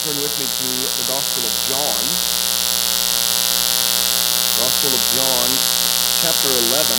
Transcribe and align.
turn 0.00 0.16
with 0.24 0.32
me 0.40 0.48
to 0.48 0.68
the 0.96 1.04
Gospel 1.12 1.44
of 1.44 1.52
John. 1.68 2.00
Gospel 4.56 4.96
of 4.96 5.02
John, 5.12 5.48
chapter 6.24 6.48
11. 6.72 6.96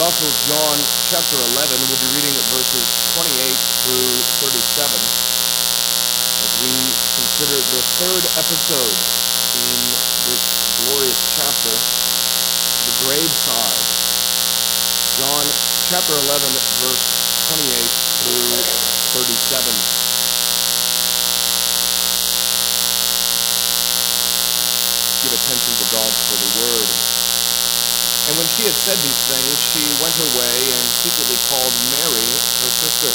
Gospel 0.00 0.24
of 0.24 0.38
John, 0.48 0.76
chapter 1.12 1.36
11. 1.52 1.84
We'll 1.84 2.00
be 2.00 2.12
reading 2.16 2.32
verses 2.48 2.88
28 3.20 3.28
through 3.84 4.16
37 4.40 4.88
as 6.48 6.52
we 6.64 6.72
consider 7.12 7.60
the 7.60 7.82
third 8.00 8.24
episode 8.40 8.96
in 9.52 9.76
this 10.32 10.44
glorious 10.80 11.20
chapter, 11.36 11.76
the 12.88 12.94
graveside. 13.04 13.95
John 15.16 15.48
chapter 15.88 16.12
11, 16.12 16.44
verse 16.84 17.04
28 17.48 17.88
through 18.20 18.52
37. 19.16 19.64
Give 25.24 25.32
attention 25.32 25.72
to 25.72 25.84
God's 25.88 26.20
holy 26.28 26.52
word. 26.60 26.88
And 28.28 28.36
when 28.36 28.44
she 28.60 28.68
had 28.68 28.76
said 28.76 29.00
these 29.00 29.22
things, 29.32 29.56
she 29.72 29.88
went 30.04 30.12
her 30.20 30.30
way 30.36 30.52
and 30.76 30.84
secretly 31.00 31.40
called 31.48 31.72
Mary, 31.96 32.28
her 32.60 32.72
sister, 32.76 33.08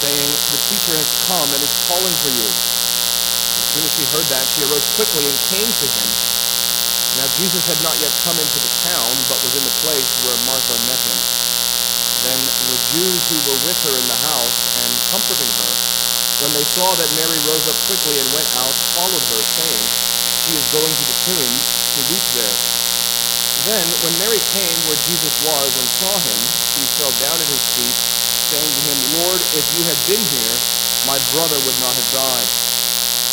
saying, 0.00 0.32
The 0.48 0.64
teacher 0.72 0.96
has 0.96 1.12
come 1.28 1.52
and 1.52 1.60
is 1.60 1.76
calling 1.92 2.16
for 2.24 2.32
you. 2.32 2.48
As 2.48 3.66
soon 3.76 3.84
as 3.84 3.92
she 3.92 4.08
heard 4.16 4.24
that, 4.32 4.48
she 4.56 4.64
arose 4.64 4.88
quickly 4.96 5.28
and 5.28 5.36
came 5.52 5.68
to 5.68 5.86
him. 5.92 6.41
Now 7.22 7.30
Jesus 7.38 7.62
had 7.70 7.78
not 7.86 7.94
yet 8.02 8.10
come 8.26 8.34
into 8.34 8.58
the 8.58 8.74
town, 8.82 9.14
but 9.30 9.38
was 9.46 9.54
in 9.54 9.62
the 9.62 9.78
place 9.86 10.10
where 10.26 10.34
Martha 10.42 10.74
met 10.90 10.98
him. 11.06 11.18
Then 12.26 12.40
the 12.66 12.82
Jews 12.90 13.22
who 13.30 13.38
were 13.46 13.62
with 13.62 13.78
her 13.86 13.94
in 13.94 14.06
the 14.10 14.22
house 14.26 14.58
and 14.82 14.90
comforting 15.06 15.46
her, 15.62 15.72
when 16.42 16.50
they 16.50 16.66
saw 16.74 16.98
that 16.98 17.14
Mary 17.14 17.38
rose 17.46 17.62
up 17.70 17.78
quickly 17.86 18.18
and 18.18 18.26
went 18.34 18.50
out, 18.58 18.74
followed 18.98 19.22
her, 19.22 19.38
saying, 19.38 19.86
She 20.42 20.58
is 20.58 20.66
going 20.74 20.90
to 20.90 21.04
the 21.06 21.18
tomb 21.30 21.54
to 21.94 22.00
weep 22.10 22.26
there. 22.34 22.56
Then, 23.70 23.86
when 24.02 24.18
Mary 24.18 24.42
came 24.50 24.74
where 24.90 24.98
Jesus 25.06 25.34
was 25.46 25.70
and 25.78 25.86
saw 26.02 26.14
him, 26.26 26.40
she 26.74 26.82
fell 26.98 27.14
down 27.22 27.38
at 27.38 27.46
his 27.46 27.66
feet, 27.78 27.98
saying 28.50 28.66
to 28.66 28.82
him, 28.90 28.98
Lord, 29.22 29.38
if 29.54 29.62
you 29.78 29.86
had 29.86 30.00
been 30.10 30.26
here, 30.26 30.56
my 31.06 31.22
brother 31.30 31.62
would 31.62 31.78
not 31.78 31.94
have 31.94 32.10
died. 32.10 32.50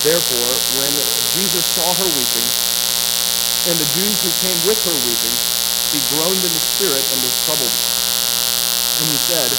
Therefore, 0.05 0.53
when 0.77 0.93
Jesus 1.33 1.65
saw 1.73 1.89
her 1.97 2.09
weeping, 2.13 2.49
and 3.69 3.77
the 3.77 3.93
Jews 3.93 4.17
who 4.25 4.33
came 4.41 4.57
with 4.65 4.81
her 4.81 4.97
weeping, 5.05 5.37
he 5.93 6.01
groaned 6.09 6.41
in 6.41 6.49
the 6.49 6.65
spirit 6.73 7.05
and 7.13 7.21
was 7.21 7.37
troubled. 7.45 7.69
And 7.69 9.05
he 9.13 9.19
said, 9.29 9.53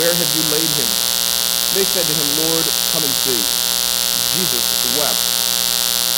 Where 0.00 0.08
have 0.08 0.30
you 0.32 0.40
laid 0.48 0.72
him? 0.80 0.88
They 1.76 1.84
said 1.84 2.08
to 2.08 2.14
him, 2.16 2.28
Lord, 2.40 2.64
come 2.96 3.04
and 3.04 3.12
see. 3.20 3.36
Jesus 4.32 4.64
wept. 4.96 5.20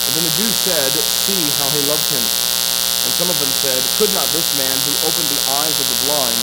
And 0.07 0.13
then 0.15 0.23
the 0.23 0.37
Jews 0.39 0.55
said, 0.63 0.95
See 1.11 1.43
how 1.59 1.67
he 1.75 1.83
loved 1.91 2.07
him. 2.15 2.23
And 2.23 3.11
some 3.19 3.27
of 3.27 3.39
them 3.43 3.51
said, 3.59 3.83
Could 3.99 4.15
not 4.15 4.31
this 4.31 4.47
man 4.55 4.79
who 4.87 4.95
opened 5.03 5.27
the 5.27 5.43
eyes 5.59 5.75
of 5.83 5.87
the 5.91 5.99
blind 6.07 6.43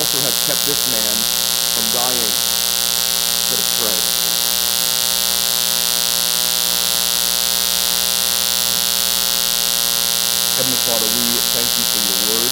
also 0.00 0.16
have 0.24 0.36
kept 0.48 0.64
this 0.64 0.80
man 0.88 1.12
from 1.76 1.84
dying? 1.92 2.32
Let 3.52 3.60
us 3.60 3.70
pray. 3.76 4.18
Heavenly 10.58 10.82
Father, 10.90 11.06
we 11.06 11.38
thank 11.54 11.70
you 11.70 11.86
for 11.86 12.02
your 12.02 12.18
word. 12.34 12.50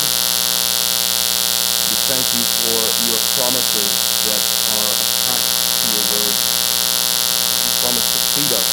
We 1.90 1.96
thank 2.06 2.22
you 2.38 2.44
for 2.62 2.78
your 3.02 3.18
promises 3.34 3.90
that 4.30 4.42
are 4.78 4.92
attached 4.94 5.58
to 5.58 5.86
your 5.90 6.06
word. 6.14 6.34
You 7.66 7.70
promise 7.82 8.06
to 8.14 8.20
feed 8.30 8.52
us 8.54 8.70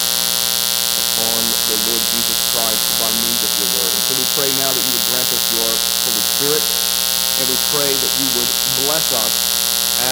upon 1.17 1.41
the 1.65 1.77
Lord 1.89 2.03
Jesus 2.13 2.37
Christ 2.53 2.85
by 3.01 3.09
means 3.09 3.41
of 3.41 3.49
your 3.57 3.69
word. 3.81 3.89
And 3.89 4.03
so 4.05 4.13
we 4.21 4.25
pray 4.37 4.53
now 4.61 4.69
that 4.69 4.83
you 4.85 4.93
would 5.01 5.07
grant 5.09 5.25
us 5.25 5.43
your 5.49 5.71
Holy 6.05 6.25
Spirit, 6.37 6.63
and 7.41 7.45
we 7.49 7.57
pray 7.73 7.89
that 7.89 8.13
you 8.21 8.29
would 8.37 8.51
bless 8.85 9.17
us 9.17 9.33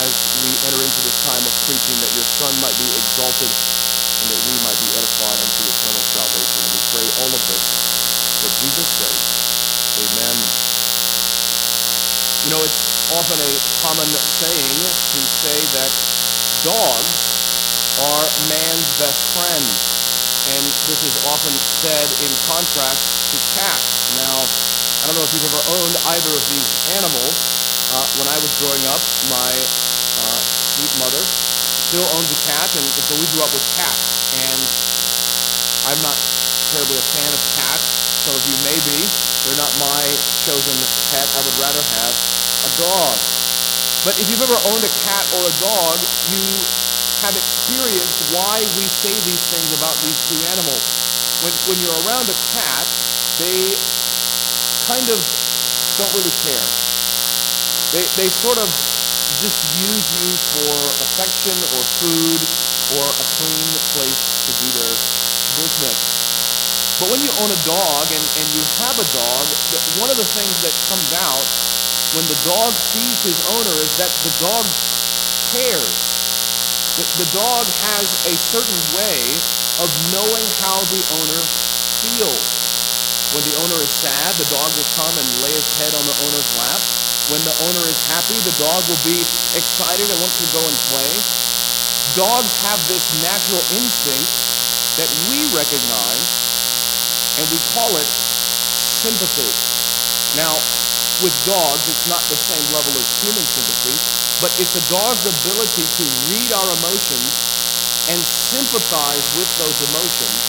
as 0.02 0.10
we 0.42 0.50
enter 0.66 0.82
into 0.82 1.00
this 1.06 1.22
time 1.30 1.46
of 1.46 1.54
preaching, 1.70 1.94
that 2.02 2.10
your 2.18 2.26
Son 2.42 2.58
might 2.58 2.74
be 2.82 2.90
exalted 2.98 3.54
and 3.54 4.28
that 4.34 4.42
we 4.50 4.56
might 4.66 4.82
be 4.82 4.90
edified 4.98 5.38
unto 5.38 5.62
eternal 5.70 6.06
salvation. 6.10 6.58
And 6.66 6.72
we 6.74 6.82
pray 6.90 7.06
all 7.22 7.30
of 7.30 7.44
this 7.46 8.01
for 8.42 8.50
Jesus' 8.58 8.90
sake. 8.98 9.22
Amen. 10.02 10.38
You 12.42 12.50
know, 12.58 12.62
it's 12.66 12.82
often 13.14 13.38
a 13.38 13.54
common 13.86 14.10
saying 14.42 14.82
to 14.82 15.22
say 15.46 15.62
that 15.78 15.94
dogs 16.66 17.14
are 18.02 18.26
man's 18.50 18.90
best 18.98 19.22
friend. 19.38 19.62
And 20.58 20.66
this 20.90 21.06
is 21.06 21.14
often 21.30 21.54
said 21.86 22.10
in 22.26 22.34
contrast 22.50 23.06
to 23.30 23.38
cats. 23.54 24.10
Now, 24.18 24.42
I 24.42 25.06
don't 25.06 25.14
know 25.14 25.26
if 25.26 25.34
you've 25.38 25.46
ever 25.46 25.62
owned 25.78 25.96
either 26.18 26.34
of 26.34 26.42
these 26.50 26.70
animals. 26.98 27.38
Uh, 27.94 28.10
when 28.18 28.26
I 28.26 28.42
was 28.42 28.50
growing 28.58 28.82
up, 28.90 29.04
my 29.30 29.54
uh, 29.54 30.40
sweet 30.74 30.90
mother 30.98 31.22
still 31.94 32.10
owns 32.18 32.32
a 32.34 32.40
cat, 32.50 32.74
and 32.74 32.86
so 33.06 33.14
we 33.22 33.28
grew 33.38 33.46
up 33.46 33.54
with 33.54 33.62
cats. 33.78 34.02
And 34.42 34.60
I'm 35.86 36.02
not 36.02 36.18
terribly 36.74 36.98
a 36.98 37.06
fan 37.14 37.30
of 37.30 37.42
cats. 37.54 38.11
Some 38.22 38.38
of 38.38 38.44
you 38.46 38.54
may 38.62 38.78
be. 38.86 39.02
They're 39.50 39.58
not 39.58 39.74
my 39.82 40.06
chosen 40.46 40.78
pet. 41.10 41.26
I 41.34 41.42
would 41.42 41.58
rather 41.58 41.82
have 41.82 42.14
a 42.70 42.72
dog. 42.78 43.18
But 44.06 44.22
if 44.22 44.30
you've 44.30 44.46
ever 44.46 44.62
owned 44.70 44.86
a 44.86 44.94
cat 45.02 45.26
or 45.34 45.50
a 45.50 45.56
dog, 45.58 45.98
you 46.30 46.46
have 47.26 47.34
experienced 47.34 48.22
why 48.30 48.62
we 48.78 48.86
say 48.86 49.14
these 49.26 49.42
things 49.50 49.74
about 49.74 49.98
these 50.06 50.22
two 50.30 50.38
animals. 50.54 50.86
When, 51.42 51.54
when 51.66 51.82
you're 51.82 51.98
around 52.06 52.30
a 52.30 52.38
cat, 52.54 52.86
they 53.42 53.74
kind 54.86 55.10
of 55.10 55.18
don't 55.98 56.14
really 56.14 56.34
care. 56.46 56.66
They, 57.90 58.06
they 58.14 58.30
sort 58.30 58.62
of 58.62 58.70
just 59.42 59.58
use 59.82 60.06
you 60.22 60.30
for 60.62 60.78
affection 61.10 61.58
or 61.74 61.82
food 61.98 62.42
or 63.02 63.10
a 63.10 63.26
clean 63.42 63.70
place 63.98 64.22
to 64.46 64.52
do 64.62 64.70
their 64.78 64.94
business. 65.58 66.21
But 67.02 67.10
when 67.10 67.26
you 67.26 67.34
own 67.42 67.50
a 67.50 67.62
dog 67.66 68.06
and, 68.14 68.22
and 68.38 68.48
you 68.54 68.62
have 68.86 68.94
a 69.02 69.08
dog, 69.10 69.44
one 69.98 70.14
of 70.14 70.22
the 70.22 70.30
things 70.38 70.54
that 70.62 70.70
comes 70.86 71.10
out 71.18 71.42
when 72.14 72.28
the 72.30 72.38
dog 72.46 72.78
sees 72.78 73.26
his 73.26 73.42
owner 73.58 73.74
is 73.82 73.90
that 73.98 74.14
the 74.22 74.30
dog 74.38 74.62
cares. 75.50 75.98
The, 77.02 77.26
the 77.26 77.30
dog 77.34 77.66
has 77.90 78.06
a 78.30 78.38
certain 78.38 78.78
way 78.94 79.18
of 79.82 79.90
knowing 80.14 80.46
how 80.62 80.78
the 80.94 81.02
owner 81.18 81.42
feels. 82.06 82.46
When 83.34 83.48
the 83.50 83.56
owner 83.64 83.80
is 83.82 83.90
sad, 83.90 84.38
the 84.38 84.46
dog 84.54 84.70
will 84.78 84.92
come 84.94 85.16
and 85.18 85.26
lay 85.42 85.56
his 85.56 85.72
head 85.82 85.96
on 85.98 86.06
the 86.06 86.18
owner's 86.28 86.50
lap. 86.60 86.84
When 87.34 87.42
the 87.48 87.56
owner 87.66 87.88
is 87.88 87.98
happy, 88.12 88.38
the 88.44 88.54
dog 88.60 88.84
will 88.92 89.00
be 89.08 89.24
excited 89.56 90.06
and 90.06 90.20
want 90.22 90.36
to 90.38 90.48
go 90.54 90.62
and 90.62 90.78
play. 90.94 91.10
Dogs 92.14 92.54
have 92.62 92.78
this 92.92 93.08
natural 93.24 93.64
instinct 93.74 94.30
that 95.00 95.08
we 95.32 95.48
recognize, 95.56 96.51
and 97.40 97.46
we 97.48 97.60
call 97.72 97.96
it 97.96 98.10
sympathy. 99.04 99.48
Now, 100.36 100.60
with 101.24 101.36
dogs, 101.46 101.86
it's 101.88 102.08
not 102.10 102.24
the 102.28 102.40
same 102.40 102.66
level 102.74 102.92
as 102.98 103.08
human 103.22 103.46
sympathy, 103.46 103.96
but 104.42 104.50
it's 104.58 104.74
a 104.74 104.84
dog's 104.90 105.24
ability 105.24 105.86
to 105.86 106.04
read 106.34 106.50
our 106.52 106.70
emotions 106.82 107.30
and 108.10 108.18
sympathize 108.26 109.24
with 109.38 109.48
those 109.62 109.78
emotions 109.94 110.42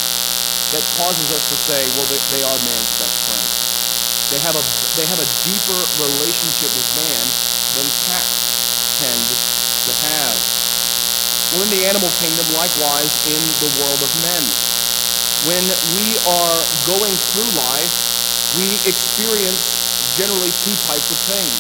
that 0.72 0.80
causes 0.96 1.28
us 1.36 1.44
to 1.52 1.56
say, 1.68 1.84
well, 1.94 2.08
they, 2.08 2.20
they 2.32 2.42
are 2.42 2.56
man's 2.64 2.92
best 2.96 3.20
friend. 3.28 3.48
They 4.32 4.40
have, 4.40 4.56
a, 4.56 4.64
they 4.96 5.04
have 5.04 5.20
a 5.20 5.28
deeper 5.44 5.76
relationship 6.00 6.72
with 6.72 6.88
man 6.96 7.24
than 7.76 7.84
cats 8.08 8.96
tend 8.96 9.20
to 9.84 9.92
have. 10.08 10.40
Well, 11.52 11.68
in 11.68 11.70
the 11.76 11.84
animal 11.84 12.08
kingdom, 12.16 12.48
likewise 12.56 13.12
in 13.28 13.42
the 13.60 13.68
world 13.76 14.00
of 14.00 14.08
men. 14.24 14.71
When 15.42 15.66
we 15.98 16.14
are 16.22 16.58
going 16.86 17.18
through 17.34 17.50
life, 17.58 17.90
we 18.54 18.78
experience 18.86 19.74
generally 20.14 20.54
two 20.62 20.76
types 20.86 21.10
of 21.10 21.18
things 21.26 21.58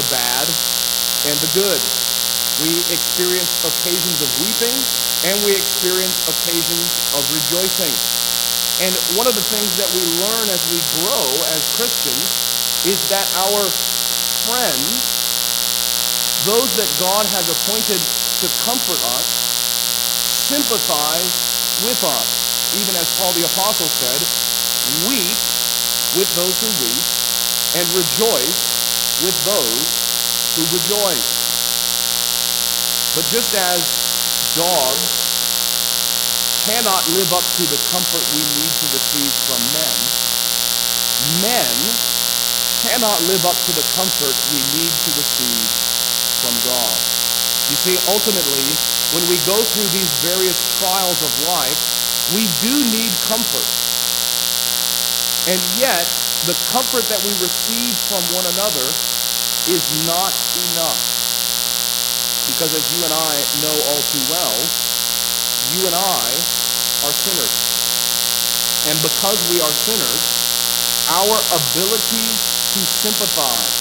the 0.00 0.08
bad 0.08 0.48
and 1.28 1.36
the 1.44 1.52
good. 1.52 1.80
We 2.64 2.80
experience 2.88 3.60
occasions 3.60 4.24
of 4.24 4.32
weeping 4.40 4.72
and 5.28 5.36
we 5.44 5.52
experience 5.52 6.16
occasions 6.32 6.88
of 7.12 7.28
rejoicing. 7.28 7.92
And 8.80 8.96
one 9.20 9.28
of 9.28 9.36
the 9.36 9.44
things 9.52 9.76
that 9.76 9.92
we 9.92 10.00
learn 10.24 10.48
as 10.48 10.64
we 10.72 10.80
grow 11.04 11.28
as 11.52 11.60
Christians 11.76 12.24
is 12.88 13.04
that 13.12 13.28
our 13.36 13.68
friends, 14.48 14.96
those 16.48 16.72
that 16.80 16.88
God 16.96 17.28
has 17.36 17.52
appointed 17.52 18.00
to 18.40 18.48
comfort 18.64 19.00
us, 19.12 19.28
sympathize 20.48 21.36
with 21.84 22.00
us. 22.02 22.43
Even 22.74 22.96
as 22.96 23.06
Paul 23.18 23.32
the 23.32 23.46
Apostle 23.46 23.86
said, 23.86 24.18
weep 25.06 25.38
with 26.18 26.28
those 26.34 26.58
who 26.58 26.70
weep 26.82 27.06
and 27.78 27.86
rejoice 27.94 28.74
with 29.22 29.36
those 29.46 29.86
who 30.58 30.62
rejoice. 30.74 31.30
But 33.14 33.26
just 33.30 33.54
as 33.54 33.82
dogs 34.58 35.06
cannot 36.66 37.06
live 37.14 37.30
up 37.30 37.46
to 37.58 37.64
the 37.70 37.78
comfort 37.94 38.24
we 38.34 38.42
need 38.58 38.72
to 38.82 38.86
receive 38.90 39.30
from 39.46 39.62
men, 39.70 39.96
men 41.42 41.74
cannot 42.82 43.22
live 43.30 43.46
up 43.46 43.56
to 43.64 43.72
the 43.72 43.86
comfort 43.94 44.34
we 44.50 44.60
need 44.74 44.90
to 44.90 45.10
receive 45.14 45.66
from 46.42 46.54
God. 46.66 46.96
You 47.70 47.76
see, 47.78 47.96
ultimately, 48.10 48.66
when 49.14 49.24
we 49.30 49.38
go 49.46 49.62
through 49.62 49.88
these 49.94 50.10
various 50.20 50.58
trials 50.78 51.22
of 51.22 51.32
life, 51.46 52.03
we 52.32 52.48
do 52.64 52.72
need 52.88 53.12
comfort. 53.28 53.68
And 55.44 55.60
yet, 55.76 56.08
the 56.48 56.56
comfort 56.72 57.04
that 57.12 57.20
we 57.20 57.36
receive 57.36 57.92
from 58.08 58.24
one 58.32 58.48
another 58.48 58.88
is 59.68 59.84
not 60.08 60.32
enough. 60.72 60.96
Because 62.48 62.72
as 62.72 62.84
you 62.96 63.04
and 63.04 63.12
I 63.12 63.44
know 63.60 63.76
all 63.92 64.02
too 64.08 64.24
well, 64.32 64.56
you 65.76 65.84
and 65.84 65.96
I 65.96 66.32
are 67.04 67.12
sinners. 67.12 67.52
And 68.88 68.96
because 69.04 69.40
we 69.52 69.60
are 69.60 69.72
sinners, 69.84 70.24
our 71.12 71.36
ability 71.52 72.28
to 72.72 72.80
sympathize 72.88 73.76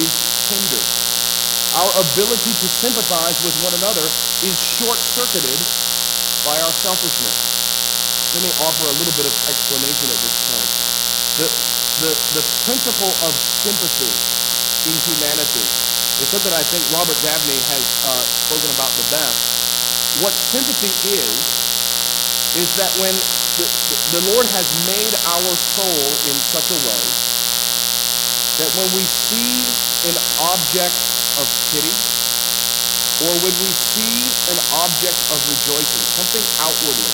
is 0.00 0.12
hindered. 0.48 0.88
Our 1.76 1.92
ability 2.00 2.52
to 2.52 2.68
sympathize 2.68 3.36
with 3.44 3.56
one 3.64 3.72
another 3.76 4.08
is 4.44 4.56
short-circuited 4.60 5.60
by 6.44 6.58
our 6.60 6.74
selfishness. 6.74 7.38
Let 8.34 8.42
me 8.42 8.52
offer 8.64 8.88
a 8.88 8.96
little 8.98 9.14
bit 9.14 9.26
of 9.28 9.34
explanation 9.46 10.10
at 10.10 10.18
this 10.24 10.36
point. 10.50 10.70
The, 11.38 11.48
the, 12.02 12.12
the 12.40 12.44
principle 12.66 13.12
of 13.22 13.32
sympathy 13.36 14.10
in 14.88 14.94
humanity 15.06 15.66
is 16.18 16.26
something 16.28 16.52
I 16.52 16.64
think 16.66 16.82
Robert 16.90 17.16
Dabney 17.22 17.60
has 17.70 17.84
uh, 18.06 18.22
spoken 18.46 18.70
about 18.74 18.90
the 18.98 19.06
best. 19.14 19.38
What 20.20 20.34
sympathy 20.34 20.92
is, 21.08 21.36
is 22.58 22.68
that 22.76 22.92
when 23.00 23.14
the, 23.60 23.66
the 24.16 24.22
Lord 24.32 24.48
has 24.52 24.66
made 24.88 25.12
our 25.28 25.52
soul 25.56 26.04
in 26.28 26.36
such 26.52 26.68
a 26.72 26.78
way 26.88 27.02
that 28.60 28.68
when 28.76 28.88
we 28.92 29.04
see 29.08 29.64
an 30.04 30.16
object 30.40 30.96
of 31.40 31.46
pity, 31.72 31.92
or 33.22 33.32
when 33.38 33.54
we 33.62 33.70
see 33.70 34.26
an 34.50 34.58
object 34.82 35.14
of 35.30 35.38
rejoicing, 35.46 36.02
something 36.18 36.42
outwardly, 36.58 37.12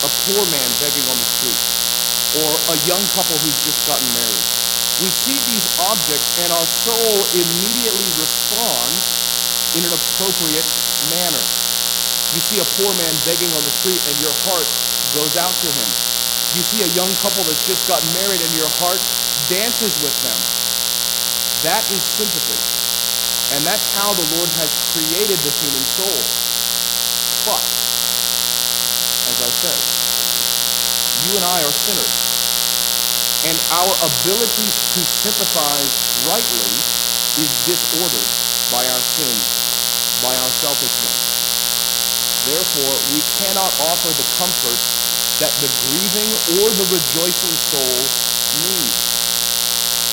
a 0.00 0.10
poor 0.24 0.42
man 0.48 0.68
begging 0.80 1.04
on 1.12 1.18
the 1.20 1.28
street, 1.28 1.60
or 2.40 2.50
a 2.72 2.76
young 2.88 3.04
couple 3.12 3.36
who's 3.44 3.60
just 3.60 3.84
gotten 3.84 4.08
married, 4.16 4.46
we 5.04 5.12
see 5.12 5.36
these 5.52 5.66
objects 5.80 6.28
and 6.40 6.48
our 6.52 6.64
soul 6.64 7.20
immediately 7.36 8.08
responds 8.16 9.04
in 9.76 9.84
an 9.84 9.92
appropriate 9.92 10.64
manner. 11.12 11.44
You 12.32 12.40
see 12.40 12.64
a 12.64 12.68
poor 12.80 12.92
man 12.96 13.12
begging 13.28 13.52
on 13.52 13.62
the 13.64 13.74
street 13.84 14.00
and 14.08 14.16
your 14.24 14.32
heart 14.48 14.68
goes 15.12 15.36
out 15.36 15.52
to 15.52 15.68
him. 15.68 15.90
You 16.56 16.64
see 16.64 16.80
a 16.80 16.90
young 16.96 17.12
couple 17.20 17.44
that's 17.44 17.66
just 17.68 17.84
gotten 17.84 18.08
married 18.16 18.40
and 18.40 18.52
your 18.56 18.68
heart 18.80 19.00
dances 19.52 19.92
with 20.00 20.16
them. 20.24 20.38
That 21.60 21.84
is 21.92 22.00
sympathy. 22.00 22.79
And 23.52 23.64
that's 23.66 23.90
how 23.94 24.14
the 24.14 24.26
Lord 24.36 24.48
has 24.62 24.70
created 24.94 25.38
the 25.42 25.52
human 25.58 25.84
soul. 25.84 26.20
But, 27.44 27.64
as 29.26 29.38
I 29.42 29.50
said, 29.50 29.80
you 31.28 31.36
and 31.36 31.44
I 31.44 31.62
are 31.62 31.72
sinners 31.72 32.30
and 33.44 33.56
our 33.72 33.92
ability 34.04 34.68
to 34.68 35.00
sympathize 35.00 35.96
rightly 36.28 36.72
is 37.40 37.48
disordered 37.64 38.30
by 38.68 38.84
our 38.84 39.00
sins, 39.00 39.48
by 40.20 40.36
our 40.36 40.52
selfishness. 40.60 41.24
Therefore, 42.44 42.96
we 43.16 43.24
cannot 43.40 43.72
offer 43.88 44.12
the 44.12 44.28
comfort 44.36 44.76
that 45.40 45.52
the 45.64 45.72
grieving 45.88 46.32
or 46.60 46.68
the 46.68 46.88
rejoicing 46.92 47.56
soul 47.56 47.96
needs. 48.60 49.00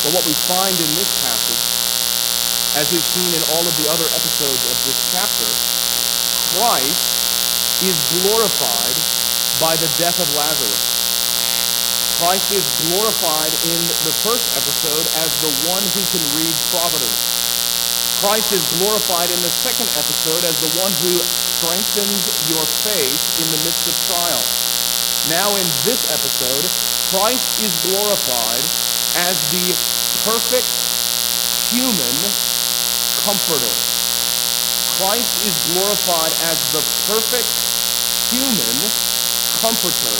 But 0.08 0.16
what 0.16 0.24
we 0.24 0.36
find 0.48 0.76
in 0.80 0.92
this 0.96 1.12
passage, 1.20 1.47
as 2.78 2.94
we've 2.94 3.02
seen 3.02 3.34
in 3.34 3.42
all 3.58 3.66
of 3.66 3.74
the 3.82 3.90
other 3.90 4.06
episodes 4.14 4.62
of 4.70 4.78
this 4.86 5.02
chapter, 5.10 5.50
Christ 6.54 7.10
is 7.82 7.98
glorified 8.22 8.98
by 9.58 9.74
the 9.82 9.90
death 9.98 10.22
of 10.22 10.30
Lazarus. 10.38 10.86
Christ 12.22 12.54
is 12.54 12.66
glorified 12.86 13.50
in 13.66 13.82
the 14.06 14.14
first 14.22 14.46
episode 14.54 15.10
as 15.18 15.34
the 15.42 15.50
one 15.66 15.82
who 15.98 16.06
can 16.14 16.22
read 16.38 16.54
providence. 16.70 17.18
Christ 18.22 18.54
is 18.54 18.62
glorified 18.78 19.34
in 19.34 19.42
the 19.42 19.50
second 19.50 19.90
episode 19.98 20.46
as 20.46 20.58
the 20.62 20.70
one 20.78 20.94
who 21.02 21.18
strengthens 21.58 22.30
your 22.46 22.66
faith 22.86 23.22
in 23.42 23.50
the 23.50 23.62
midst 23.66 23.90
of 23.90 23.98
trial. 24.06 24.42
Now 25.34 25.50
in 25.58 25.66
this 25.82 26.06
episode, 26.14 26.66
Christ 27.10 27.58
is 27.58 27.74
glorified 27.90 28.62
as 29.18 29.38
the 29.50 29.74
perfect 30.22 30.70
human 31.74 32.47
comforter. 33.28 33.76
Christ 34.96 35.36
is 35.44 35.52
glorified 35.76 36.32
as 36.48 36.56
the 36.72 36.80
perfect 37.12 37.52
human 38.32 38.78
comforter 39.60 40.16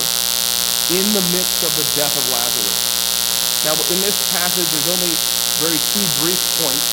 in 0.92 1.08
the 1.16 1.24
midst 1.32 1.64
of 1.64 1.72
the 1.80 1.88
death 1.96 2.12
of 2.12 2.26
Lazarus. 2.36 2.84
Now, 3.64 3.80
in 3.96 4.04
this 4.04 4.20
passage, 4.36 4.68
there's 4.76 4.92
only 4.92 5.16
very 5.64 5.80
two 5.96 6.04
brief 6.20 6.40
points. 6.60 6.84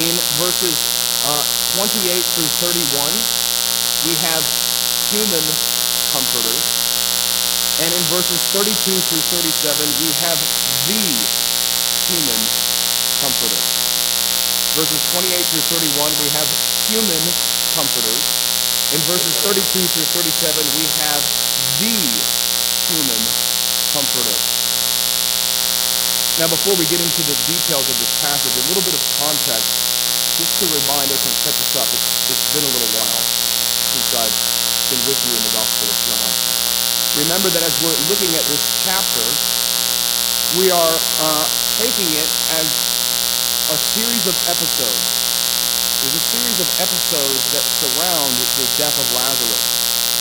In 0.00 0.16
verses 0.40 0.80
uh, 1.28 1.44
28 1.76 2.24
through 2.32 2.48
31, 2.64 3.12
we 4.08 4.16
have 4.24 4.40
human 5.12 5.44
comforters. 6.16 6.64
And 7.84 7.92
in 7.92 8.02
verses 8.08 8.40
32 8.56 8.72
through 8.72 9.24
37, 9.36 9.84
we 10.00 10.16
have 10.24 10.40
the 10.88 11.04
human 12.08 12.40
comforter. 13.20 13.81
Verses 14.72 15.04
28 15.12 15.36
through 15.52 15.84
31, 16.00 16.16
we 16.24 16.32
have 16.32 16.48
human 16.88 17.20
comforters. 17.76 18.24
In 18.96 19.00
verses 19.04 19.36
32 19.44 19.60
through 19.68 20.08
37, 20.16 20.64
we 20.80 20.88
have 21.04 21.20
the 21.76 21.96
human 22.88 23.20
comforter. 23.92 24.32
Now, 26.40 26.48
before 26.48 26.72
we 26.80 26.88
get 26.88 27.04
into 27.04 27.20
the 27.28 27.36
details 27.44 27.84
of 27.84 27.96
this 28.00 28.16
passage, 28.24 28.56
a 28.56 28.64
little 28.72 28.80
bit 28.80 28.96
of 28.96 29.02
context, 29.20 29.68
just 30.40 30.56
to 30.64 30.66
remind 30.72 31.12
us 31.12 31.20
and 31.28 31.34
catch 31.44 31.60
us 31.60 31.76
up. 31.76 31.88
It's, 31.92 32.32
it's 32.32 32.48
been 32.56 32.64
a 32.64 32.72
little 32.72 32.92
while 32.96 33.22
since 33.92 34.08
I've 34.16 34.38
been 34.88 35.04
with 35.04 35.20
you 35.28 35.36
in 35.36 35.42
the 35.44 35.52
Gospel 35.52 35.84
of 35.84 35.98
John. 36.08 36.32
Remember 37.20 37.52
that 37.52 37.60
as 37.60 37.76
we're 37.84 37.96
looking 38.08 38.32
at 38.40 38.44
this 38.48 38.64
chapter, 38.80 39.24
we 40.56 40.72
are 40.72 40.96
uh, 41.20 41.44
taking 41.76 42.08
it 42.16 42.28
as 42.56 42.91
a 43.72 43.80
series 43.96 44.28
of 44.28 44.36
episodes. 44.52 45.08
There's 46.04 46.20
a 46.20 46.26
series 46.28 46.60
of 46.60 46.68
episodes 46.76 47.40
that 47.56 47.64
surround 47.64 48.36
the 48.60 48.68
death 48.76 48.92
of 48.92 49.08
Lazarus. 49.16 49.64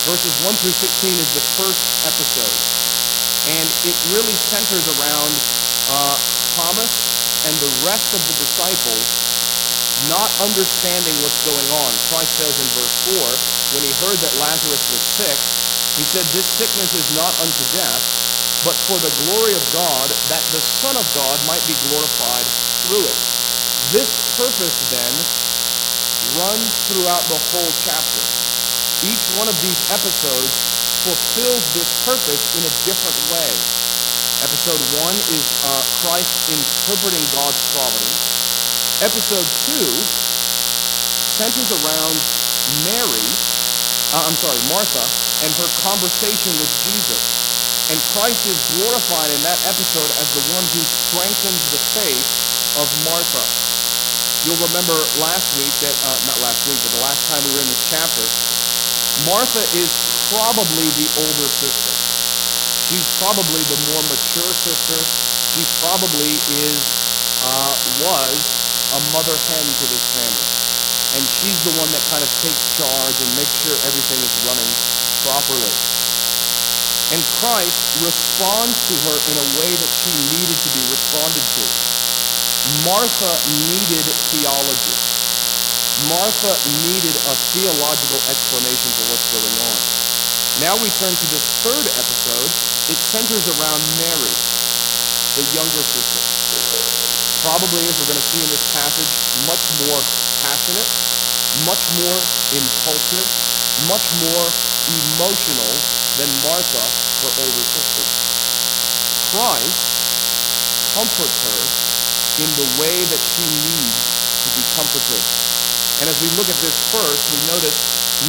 Verses 0.08 0.32
1 0.48 0.56
through 0.64 0.72
16 0.72 1.12
is 1.20 1.28
the 1.36 1.44
first 1.60 1.84
episode. 2.08 2.56
And 3.52 3.68
it 3.84 3.92
really 4.16 4.32
centers 4.40 4.88
around 4.96 5.36
uh, 5.92 6.16
Thomas 6.56 6.96
and 7.44 7.52
the 7.60 7.72
rest 7.84 8.16
of 8.16 8.24
the 8.24 8.40
disciples 8.40 9.04
not 10.08 10.32
understanding 10.40 11.12
what's 11.20 11.44
going 11.44 11.68
on. 11.76 11.92
Christ 12.08 12.40
says 12.40 12.56
in 12.56 12.70
verse 12.80 12.96
4, 13.20 13.76
when 13.76 13.84
he 13.84 13.92
heard 14.00 14.16
that 14.24 14.32
Lazarus 14.40 14.80
was 14.96 15.04
sick, 15.04 15.36
he 16.00 16.08
said, 16.08 16.24
This 16.32 16.48
sickness 16.48 16.96
is 16.96 17.08
not 17.20 17.36
unto 17.44 17.64
death, 17.76 18.00
but 18.64 18.80
for 18.88 18.96
the 19.04 19.12
glory 19.28 19.52
of 19.52 19.64
God, 19.76 20.08
that 20.32 20.46
the 20.56 20.64
Son 20.64 20.96
of 20.96 21.04
God 21.12 21.36
might 21.52 21.68
be 21.68 21.76
glorified 21.92 22.48
through 22.88 23.04
it. 23.04 23.41
This 23.92 24.10
purpose 24.40 24.80
then 24.90 25.14
runs 26.40 26.72
throughout 26.88 27.24
the 27.28 27.40
whole 27.52 27.72
chapter 27.80 28.42
each 29.02 29.26
one 29.34 29.50
of 29.50 29.58
these 29.66 29.82
episodes 29.90 30.62
fulfills 31.02 31.66
this 31.74 31.90
purpose 32.06 32.54
in 32.54 32.62
a 32.62 32.74
different 32.86 33.18
way. 33.34 33.50
Episode 34.46 34.78
1 35.02 35.18
is 35.34 35.46
uh, 35.66 35.82
Christ 36.06 36.38
interpreting 36.54 37.26
God's 37.34 37.58
providence. 37.74 38.22
Episode 39.02 39.50
2 39.74 39.90
centers 41.34 41.74
around 41.82 42.14
Mary, 42.86 43.26
uh, 44.14 44.22
I'm 44.30 44.38
sorry, 44.38 44.62
Martha, 44.70 45.02
and 45.42 45.50
her 45.58 45.70
conversation 45.82 46.54
with 46.62 46.70
Jesus. 46.86 47.26
And 47.90 47.98
Christ 48.14 48.46
is 48.46 48.62
glorified 48.78 49.34
in 49.34 49.42
that 49.42 49.58
episode 49.66 50.14
as 50.22 50.30
the 50.38 50.46
one 50.54 50.66
who 50.78 50.86
strengthens 50.86 51.66
the 51.74 51.82
faith 51.98 52.30
of 52.78 52.86
Martha. 53.10 53.71
You'll 54.42 54.58
remember 54.74 54.98
last 55.22 55.54
week 55.62 55.70
that, 55.86 55.94
uh, 56.02 56.18
not 56.26 56.42
last 56.42 56.66
week, 56.66 56.82
but 56.82 56.90
the 56.98 57.06
last 57.06 57.22
time 57.30 57.46
we 57.46 57.54
were 57.54 57.62
in 57.62 57.70
this 57.70 57.86
chapter, 57.86 58.26
Martha 59.22 59.62
is 59.78 59.94
probably 60.34 60.90
the 60.98 61.06
older 61.22 61.46
sister. 61.46 61.94
She's 62.90 63.06
probably 63.22 63.62
the 63.70 63.78
more 63.94 64.02
mature 64.10 64.50
sister. 64.66 64.98
She 65.54 65.62
probably 65.78 66.42
is, 66.58 66.82
uh, 67.46 67.78
was 68.02 68.42
a 68.98 69.02
mother 69.14 69.38
hen 69.46 69.62
to 69.62 69.86
this 69.94 70.10
family. 70.18 70.50
And 71.14 71.22
she's 71.38 71.62
the 71.62 71.78
one 71.78 71.94
that 71.94 72.02
kind 72.10 72.26
of 72.26 72.32
takes 72.42 72.66
charge 72.74 73.18
and 73.22 73.30
makes 73.38 73.54
sure 73.62 73.78
everything 73.86 74.18
is 74.26 74.34
running 74.50 74.72
properly. 75.22 75.70
And 77.14 77.22
Christ 77.38 77.78
responds 78.02 78.80
to 78.90 78.96
her 79.06 79.18
in 79.30 79.38
a 79.38 79.48
way 79.62 79.70
that 79.70 79.92
she 80.02 80.10
needed 80.34 80.58
to 80.58 80.70
be 80.74 80.82
responded 80.90 81.46
to. 81.46 81.91
Martha 82.86 83.34
needed 83.66 84.06
theology. 84.30 84.98
Martha 86.06 86.54
needed 86.86 87.18
a 87.26 87.34
theological 87.58 88.22
explanation 88.30 88.90
for 88.94 89.06
what's 89.10 89.26
going 89.34 89.58
on. 89.66 89.80
Now 90.62 90.78
we 90.78 90.94
turn 91.02 91.10
to 91.10 91.28
this 91.34 91.42
third 91.66 91.90
episode. 91.98 92.50
It 92.86 93.02
centers 93.02 93.50
around 93.58 93.82
Mary, 93.98 94.36
the 95.34 95.46
younger 95.58 95.82
sister. 95.82 96.22
Probably, 97.42 97.82
as 97.90 97.98
we're 97.98 98.14
going 98.14 98.22
to 98.22 98.30
see 98.30 98.46
in 98.46 98.50
this 98.54 98.62
passage, 98.78 99.10
much 99.50 99.66
more 99.90 99.98
passionate, 100.46 100.86
much 101.66 101.82
more 101.98 102.18
impulsive, 102.54 103.26
much 103.90 104.06
more 104.22 104.46
emotional 105.18 105.74
than 106.22 106.30
Martha, 106.46 106.86
her 107.26 107.32
older 107.42 107.66
sister. 107.74 108.06
Christ 109.34 109.82
comforts 110.94 111.42
her 111.42 111.91
in 112.40 112.48
the 112.56 112.68
way 112.80 113.04
that 113.12 113.20
she 113.20 113.44
needs 113.44 114.00
to 114.48 114.50
be 114.56 114.64
comforted. 114.78 115.20
And 116.00 116.08
as 116.08 116.16
we 116.24 116.32
look 116.40 116.48
at 116.48 116.56
this 116.64 116.80
first, 116.96 117.22
we 117.36 117.40
notice 117.52 117.76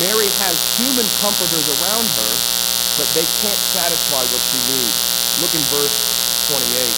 Mary 0.02 0.28
has 0.42 0.58
human 0.74 1.06
comforters 1.22 1.68
around 1.78 2.08
her, 2.18 2.32
but 2.98 3.06
they 3.14 3.24
can't 3.44 3.60
satisfy 3.70 4.26
what 4.26 4.42
she 4.50 4.58
needs. 4.74 4.98
Look 5.38 5.54
in 5.54 5.62
verse 5.70 5.94
28. 6.50 6.92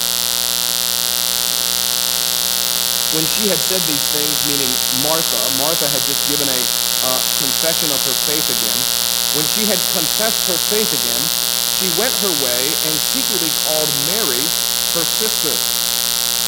When 3.15 3.27
she 3.31 3.47
had 3.47 3.61
said 3.63 3.79
these 3.87 4.03
things, 4.11 4.35
meaning 4.51 4.71
Martha, 5.07 5.39
Martha 5.61 5.87
had 5.87 6.03
just 6.09 6.19
given 6.27 6.51
a 6.51 6.61
uh, 7.07 7.21
confession 7.39 7.93
of 7.95 8.01
her 8.09 8.17
faith 8.27 8.49
again. 8.49 8.81
When 9.39 9.47
she 9.55 9.63
had 9.69 9.79
confessed 9.95 10.43
her 10.51 10.59
faith 10.73 10.91
again, 10.91 11.23
she 11.79 11.87
went 11.95 12.15
her 12.27 12.35
way 12.43 12.63
and 12.91 12.95
secretly 13.15 13.51
called 13.67 13.91
Mary, 14.11 14.43
her 14.99 15.07
sister, 15.07 15.55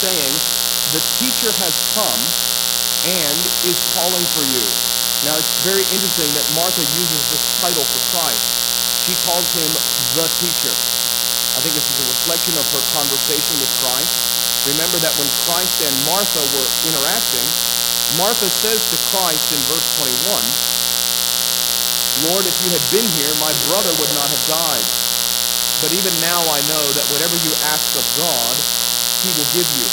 saying, 0.07 0.35
The 0.95 1.03
teacher 1.19 1.51
has 1.59 1.75
come 1.99 2.23
and 3.11 3.35
is 3.67 3.75
calling 3.99 4.23
for 4.39 4.47
you. 4.47 4.63
Now, 5.27 5.35
it's 5.35 5.51
very 5.67 5.83
interesting 5.91 6.31
that 6.39 6.47
Martha 6.55 6.87
uses 6.95 7.23
this 7.35 7.43
title 7.59 7.83
for 7.83 8.03
Christ. 8.15 8.47
She 9.03 9.19
calls 9.27 9.51
him 9.59 9.67
the 10.15 10.31
teacher. 10.39 10.71
I 11.59 11.61
think 11.65 11.75
this 11.75 11.91
is 11.91 11.99
a 11.99 12.07
reflection 12.07 12.55
of 12.55 12.63
her 12.71 12.79
conversation 12.95 13.59
with 13.59 13.67
Christ. 13.83 14.15
Remember 14.71 15.03
that 15.03 15.11
when 15.19 15.27
Christ 15.43 15.83
and 15.83 15.91
Martha 16.07 16.43
were 16.55 16.71
interacting, 16.87 17.47
Martha 18.15 18.47
says 18.47 18.79
to 18.79 18.97
Christ 19.11 19.51
in 19.51 19.59
verse 19.67 19.91
21, 19.99 20.15
Lord, 22.31 22.47
if 22.47 22.55
you 22.63 22.71
had 22.71 22.85
been 22.95 23.11
here, 23.19 23.35
my 23.43 23.51
brother 23.67 23.91
would 23.99 24.13
not 24.15 24.31
have 24.31 24.45
died. 24.47 24.87
But 25.83 25.91
even 25.99 26.15
now 26.23 26.47
I 26.47 26.63
know 26.71 26.95
that 26.95 27.11
whatever 27.11 27.35
you 27.43 27.51
ask 27.67 27.91
of 27.99 28.07
God, 28.15 28.55
he 29.27 29.35
will 29.35 29.51
give 29.51 29.67
you. 29.75 29.89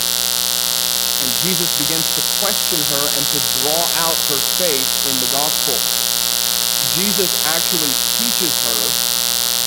And 1.26 1.30
Jesus 1.42 1.66
begins 1.82 2.06
to 2.14 2.22
question 2.38 2.78
her 2.94 3.04
and 3.18 3.24
to 3.34 3.38
draw 3.58 3.82
out 4.06 4.14
her 4.30 4.38
faith 4.62 4.90
in 5.10 5.16
the 5.18 5.30
gospel. 5.34 5.74
Jesus 6.94 7.34
actually 7.50 7.90
teaches 8.22 8.54
her 8.70 8.80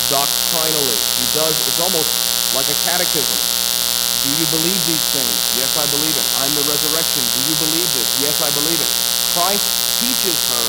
doctrinally. 0.08 0.96
He 1.20 1.26
does, 1.36 1.52
it's 1.68 1.82
almost 1.84 2.08
like 2.56 2.70
a 2.72 2.78
catechism. 2.88 3.40
Do 4.24 4.30
you 4.40 4.46
believe 4.48 4.80
these 4.88 5.06
things? 5.12 5.36
Yes, 5.60 5.76
I 5.76 5.84
believe 5.92 6.16
it. 6.16 6.26
I'm 6.40 6.52
the 6.56 6.64
resurrection. 6.64 7.20
Do 7.20 7.40
you 7.44 7.56
believe 7.60 7.88
this? 7.92 8.08
Yes, 8.24 8.40
I 8.40 8.48
believe 8.56 8.80
it. 8.80 8.90
Christ 9.36 9.68
teaches 10.00 10.38
her 10.48 10.68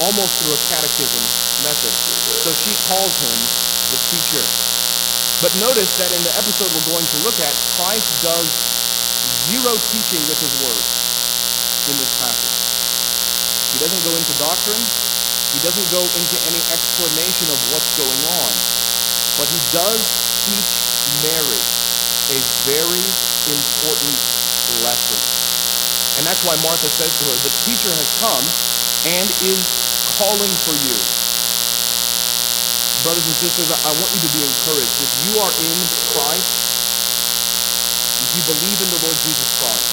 almost 0.00 0.32
through 0.40 0.56
a 0.56 0.62
catechism 0.72 1.22
method. 1.62 1.92
So 2.40 2.50
she 2.56 2.72
calls 2.88 3.14
him 3.20 3.38
the 3.92 4.00
teacher. 4.08 4.42
But 5.42 5.50
notice 5.58 5.90
that 5.98 6.14
in 6.14 6.22
the 6.22 6.34
episode 6.38 6.70
we're 6.70 6.90
going 6.94 7.06
to 7.06 7.18
look 7.26 7.38
at, 7.42 7.52
Christ 7.74 8.06
does 8.22 8.46
zero 9.50 9.74
teaching 9.90 10.22
with 10.30 10.38
his 10.38 10.54
words 10.62 10.88
in 11.90 11.94
this 11.98 12.12
passage. 12.22 12.56
He 13.74 13.78
doesn't 13.82 14.02
go 14.06 14.14
into 14.14 14.32
doctrine. 14.38 14.80
He 15.50 15.60
doesn't 15.62 15.88
go 15.90 16.02
into 16.02 16.36
any 16.46 16.62
explanation 16.70 17.50
of 17.50 17.58
what's 17.74 17.90
going 17.98 18.22
on. 18.42 18.52
But 19.36 19.50
he 19.50 19.60
does 19.74 20.02
teach 20.46 20.70
Mary 21.26 21.62
a 22.30 22.38
very 22.64 23.04
important 23.50 24.16
lesson. 24.86 25.18
And 26.16 26.22
that's 26.22 26.46
why 26.46 26.54
Martha 26.62 26.86
says 26.88 27.10
to 27.10 27.24
her, 27.26 27.36
the 27.42 27.54
teacher 27.66 27.90
has 27.90 28.08
come 28.22 28.44
and 29.10 29.26
is 29.42 29.66
calling 30.14 30.52
for 30.62 30.78
you. 30.86 31.23
Brothers 33.04 33.28
and 33.28 33.36
sisters, 33.36 33.68
I 33.68 33.92
want 34.00 34.08
you 34.16 34.22
to 34.24 34.32
be 34.32 34.40
encouraged. 34.40 34.96
If 35.04 35.12
you 35.28 35.36
are 35.36 35.52
in 35.60 35.76
Christ, 36.16 36.56
if 38.24 38.30
you 38.32 38.42
believe 38.48 38.80
in 38.80 38.88
the 38.96 39.00
Lord 39.04 39.18
Jesus 39.28 39.44
Christ, 39.60 39.92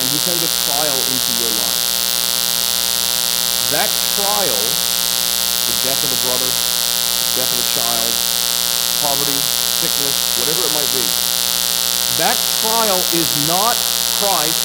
and 0.00 0.08
he 0.08 0.16
sends 0.16 0.40
a 0.40 0.48
trial 0.64 0.96
into 0.96 1.32
your 1.36 1.52
life, 1.60 1.84
that 3.68 3.92
trial, 4.16 4.62
the 5.68 5.76
death 5.84 6.00
of 6.00 6.08
a 6.08 6.20
brother, 6.24 6.48
the 6.48 7.32
death 7.36 7.52
of 7.52 7.60
a 7.60 7.68
child, 7.76 8.12
poverty, 9.04 9.36
sickness, 9.84 10.16
whatever 10.40 10.64
it 10.64 10.72
might 10.72 10.88
be, 10.96 11.04
that 12.16 12.40
trial 12.64 12.96
is 13.12 13.28
not 13.44 13.76
Christ 14.16 14.64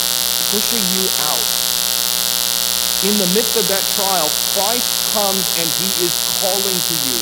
pushing 0.55 0.79
you 0.95 1.03
out. 1.27 1.62
In 3.03 3.19
the 3.19 3.27
midst 3.35 3.59
of 3.59 3.67
that 3.67 3.83
trial, 3.99 4.31
Christ 4.55 4.87
comes 5.11 5.43
and 5.59 5.67
he 5.83 5.91
is 6.07 6.15
calling 6.39 6.79
to 6.79 6.95
you. 7.03 7.19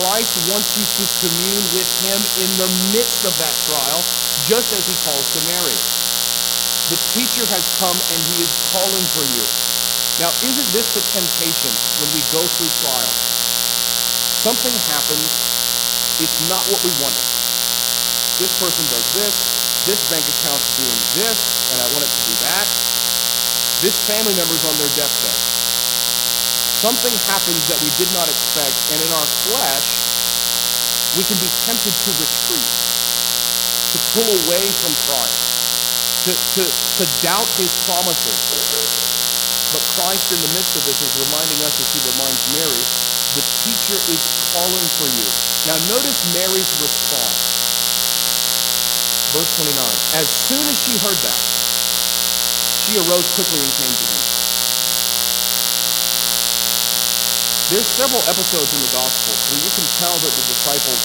Christ 0.00 0.32
wants 0.48 0.72
you 0.80 0.84
to 0.96 1.04
commune 1.20 1.66
with 1.76 1.84
him 2.00 2.24
in 2.40 2.48
the 2.56 2.72
midst 2.88 3.28
of 3.28 3.36
that 3.36 3.52
trial, 3.68 4.00
just 4.48 4.72
as 4.72 4.88
he 4.88 4.96
calls 5.04 5.28
to 5.36 5.40
Mary. 5.44 5.76
The 6.88 6.96
teacher 7.12 7.44
has 7.52 7.68
come 7.76 8.00
and 8.00 8.20
he 8.32 8.40
is 8.40 8.48
calling 8.72 9.04
for 9.12 9.20
you. 9.36 9.44
Now, 10.24 10.32
isn't 10.40 10.68
this 10.72 10.88
the 10.96 11.04
temptation 11.12 11.68
when 12.00 12.08
we 12.16 12.24
go 12.32 12.40
through 12.56 12.72
trials? 12.80 13.20
Something 14.40 14.72
happens, 14.88 15.28
it's 16.16 16.40
not 16.48 16.64
what 16.72 16.80
we 16.80 16.96
wanted. 16.96 17.28
This 18.40 18.56
person 18.56 18.88
does 18.88 19.04
this, 19.12 19.36
this 19.84 20.00
bank 20.08 20.24
account's 20.40 20.72
doing 20.80 21.00
this, 21.12 21.36
and 21.76 21.84
I 21.84 21.86
want 21.92 22.08
it 22.08 22.12
to 22.16 22.22
do 22.24 22.36
that. 22.48 22.89
This 23.80 23.96
family 24.04 24.36
member's 24.36 24.60
on 24.68 24.76
their 24.76 24.92
deathbed. 24.92 25.40
Something 26.84 27.16
happens 27.24 27.64
that 27.64 27.80
we 27.80 27.88
did 27.96 28.12
not 28.12 28.28
expect, 28.28 28.76
and 28.92 29.00
in 29.00 29.08
our 29.16 29.28
flesh, 29.48 29.88
we 31.16 31.24
can 31.24 31.40
be 31.40 31.48
tempted 31.64 31.92
to 31.92 32.10
retreat, 32.20 32.72
to 33.92 33.98
pull 34.12 34.28
away 34.44 34.68
from 34.84 34.92
Christ, 35.08 35.48
to, 36.28 36.32
to, 36.60 36.62
to 36.68 37.04
doubt 37.24 37.48
his 37.56 37.72
promises. 37.88 38.36
But 39.72 39.80
Christ, 39.96 40.28
in 40.28 40.40
the 40.44 40.52
midst 40.52 40.76
of 40.76 40.84
this, 40.84 41.00
is 41.00 41.12
reminding 41.24 41.64
us, 41.64 41.72
as 41.80 41.88
he 41.96 42.00
reminds 42.04 42.40
Mary, 42.52 42.84
the 43.32 43.44
teacher 43.64 43.96
is 44.12 44.20
calling 44.52 44.88
for 45.00 45.08
you. 45.08 45.28
Now, 45.64 45.80
notice 45.88 46.20
Mary's 46.36 46.68
response. 46.84 47.40
Verse 49.32 49.48
29. 49.56 49.72
As 50.20 50.28
soon 50.28 50.68
as 50.68 50.76
she 50.84 51.00
heard 51.00 51.16
that, 51.24 51.59
she 52.90 52.98
arose 52.98 53.22
quickly 53.38 53.62
and 53.62 53.70
came 53.78 53.94
to 53.94 54.06
him. 54.10 54.24
There's 57.70 57.86
several 57.86 58.18
episodes 58.26 58.66
in 58.74 58.82
the 58.82 58.90
Gospel 58.90 59.30
where 59.30 59.62
you 59.62 59.70
can 59.78 59.86
tell 60.02 60.18
that 60.18 60.34
the 60.34 60.44
disciples 60.50 60.98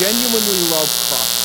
genuinely 0.00 0.56
love 0.72 0.88
Christ. 1.12 1.36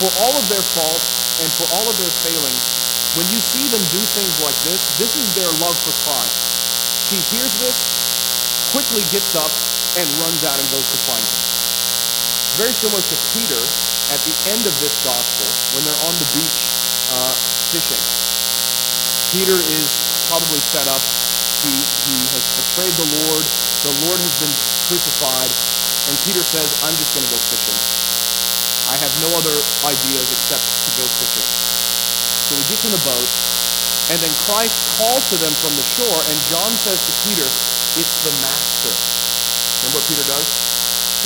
For 0.00 0.08
all 0.24 0.32
of 0.40 0.48
their 0.48 0.64
faults 0.64 1.04
and 1.44 1.52
for 1.52 1.68
all 1.76 1.84
of 1.84 2.00
their 2.00 2.08
failings, 2.24 2.64
when 3.12 3.28
you 3.28 3.44
see 3.44 3.68
them 3.68 3.84
do 3.92 4.00
things 4.16 4.32
like 4.40 4.56
this, 4.64 4.80
this 4.96 5.12
is 5.12 5.28
their 5.36 5.52
love 5.60 5.76
for 5.76 5.92
Christ. 6.08 6.32
She 7.12 7.20
hears 7.28 7.52
this, 7.60 7.76
quickly 8.72 9.04
gets 9.12 9.36
up, 9.36 9.52
and 10.00 10.08
runs 10.24 10.48
out 10.48 10.56
and 10.56 10.64
goes 10.72 10.88
to 10.96 10.98
find 11.04 11.20
him. 11.20 11.40
Very 12.56 12.72
similar 12.72 13.04
to 13.04 13.16
Peter 13.36 13.60
at 14.08 14.20
the 14.24 14.32
end 14.48 14.64
of 14.64 14.72
this 14.80 14.96
gospel 15.04 15.44
when 15.76 15.84
they're 15.84 16.04
on 16.08 16.16
the 16.16 16.28
beach 16.32 16.72
uh, 17.12 17.55
fishing. 17.70 18.00
Peter 19.34 19.58
is 19.58 19.90
probably 20.30 20.62
fed 20.70 20.86
up. 20.86 21.02
He, 21.66 21.74
he 22.06 22.16
has 22.30 22.44
betrayed 22.54 22.94
the 22.94 23.08
Lord. 23.26 23.42
The 23.82 23.94
Lord 24.06 24.18
has 24.22 24.34
been 24.38 24.54
crucified. 24.86 25.50
And 26.06 26.14
Peter 26.22 26.46
says, 26.46 26.70
I'm 26.86 26.94
just 26.94 27.10
going 27.10 27.26
to 27.26 27.32
go 27.34 27.40
fishing. 27.50 27.74
I 28.86 28.94
have 28.94 29.10
no 29.18 29.34
other 29.34 29.58
ideas 29.82 30.30
except 30.30 30.62
to 30.62 30.90
go 30.94 31.04
fishing. 31.18 31.46
So 32.46 32.54
he 32.54 32.62
gets 32.70 32.86
in 32.86 32.94
a 32.94 33.02
boat, 33.02 33.26
and 34.14 34.22
then 34.22 34.30
Christ 34.46 34.78
calls 34.94 35.26
to 35.34 35.36
them 35.42 35.50
from 35.58 35.74
the 35.74 35.82
shore, 35.82 36.22
and 36.30 36.38
John 36.46 36.70
says 36.78 37.02
to 37.02 37.12
Peter, 37.26 37.46
It's 37.98 38.14
the 38.22 38.30
Master. 38.38 38.94
Remember 39.82 39.98
what 39.98 40.06
Peter 40.06 40.22
does? 40.30 40.46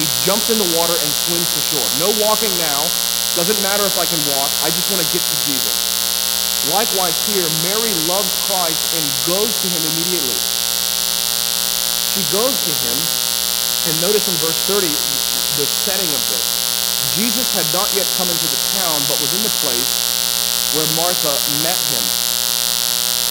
He 0.01 0.09
jumps 0.25 0.49
in 0.49 0.57
the 0.57 0.73
water 0.73 0.97
and 0.97 1.11
swims 1.29 1.53
to 1.53 1.61
shore. 1.61 1.85
No 2.01 2.09
walking 2.25 2.53
now. 2.57 2.89
Doesn't 3.37 3.61
matter 3.61 3.85
if 3.85 4.01
I 4.01 4.09
can 4.09 4.19
walk, 4.33 4.51
I 4.65 4.73
just 4.73 4.89
want 4.89 5.05
to 5.05 5.09
get 5.13 5.21
to 5.21 5.37
Jesus. 5.45 5.90
Likewise, 6.69 7.17
here, 7.25 7.49
Mary 7.65 7.89
loves 8.05 8.37
Christ 8.45 8.85
and 8.93 9.05
goes 9.25 9.49
to 9.65 9.69
him 9.73 9.81
immediately. 9.97 10.37
She 12.13 12.21
goes 12.29 12.53
to 12.69 12.75
him, 12.85 12.99
and 13.89 13.97
notice 14.05 14.29
in 14.29 14.37
verse 14.45 14.61
30 14.69 14.93
the 15.57 15.65
setting 15.65 16.11
of 16.13 16.21
this. 16.29 16.61
Jesus 17.17 17.49
had 17.57 17.65
not 17.73 17.89
yet 17.97 18.05
come 18.21 18.29
into 18.29 18.45
the 18.45 18.61
town, 18.77 19.01
but 19.09 19.17
was 19.25 19.33
in 19.33 19.41
the 19.41 19.57
place 19.65 19.89
where 20.77 20.87
Martha 21.01 21.33
met 21.65 21.81
him. 21.89 22.05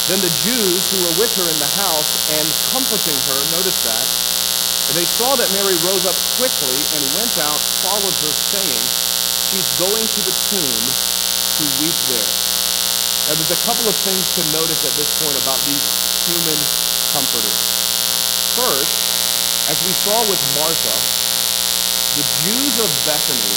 Then 0.10 0.26
the 0.26 0.34
Jews 0.42 0.90
who 0.90 1.06
were 1.06 1.22
with 1.22 1.30
her 1.38 1.46
in 1.46 1.60
the 1.62 1.74
house 1.78 2.18
and 2.34 2.50
comforting 2.74 3.20
her, 3.30 3.40
notice 3.54 3.78
that, 3.86 4.10
they 4.98 5.06
saw 5.06 5.38
that 5.38 5.54
Mary 5.54 5.78
rose 5.86 6.10
up 6.10 6.18
quickly 6.42 6.82
and 6.98 7.14
went 7.14 7.38
out, 7.38 7.62
followed 7.86 8.18
her, 8.26 8.34
saying, 8.34 8.82
She's 9.54 9.70
going 9.78 10.02
to 10.02 10.22
the 10.26 10.34
tomb 10.50 10.84
to 11.62 11.64
weep 11.78 11.94
there. 12.10 12.49
Now, 13.30 13.38
there's 13.38 13.54
a 13.54 13.62
couple 13.62 13.86
of 13.86 13.94
things 14.02 14.26
to 14.42 14.44
notice 14.50 14.82
at 14.90 14.98
this 14.98 15.06
point 15.22 15.38
about 15.46 15.62
these 15.70 15.86
human 16.26 16.58
comforters. 17.14 17.62
First, 18.58 18.98
as 19.70 19.78
we 19.86 19.94
saw 19.94 20.18
with 20.26 20.42
Martha, 20.58 20.98
the 22.18 22.26
Jews 22.42 22.82
of 22.82 22.90
Bethany 23.06 23.54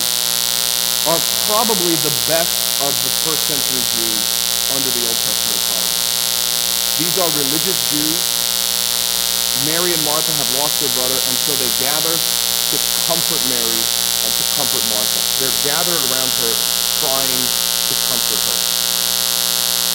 are 1.08 1.16
probably 1.48 1.96
the 2.04 2.12
best 2.28 2.60
of 2.84 2.92
the 3.00 3.12
first 3.24 3.48
century 3.48 3.80
Jews 3.96 4.24
under 4.76 4.92
the 4.92 5.08
Old 5.08 5.16
Testament 5.24 5.64
time. 5.64 5.92
These 7.00 7.16
are 7.16 7.32
religious 7.32 7.80
Jews. 7.88 8.20
Mary 9.64 9.96
and 9.96 10.04
Martha 10.04 10.36
have 10.36 10.52
lost 10.60 10.84
their 10.84 10.92
brother, 11.00 11.16
and 11.16 11.34
so 11.48 11.56
they 11.56 11.72
gather 11.80 12.12
to 12.12 12.76
comfort 13.08 13.40
Mary 13.48 13.80
and 13.80 14.32
to 14.36 14.44
comfort 14.52 14.84
Martha. 14.92 15.20
They're 15.40 15.58
gathered 15.64 16.04
around 16.12 16.28
her, 16.44 16.52
trying 17.00 17.40
to 17.40 17.94
comfort 18.12 18.44
her. 18.52 18.61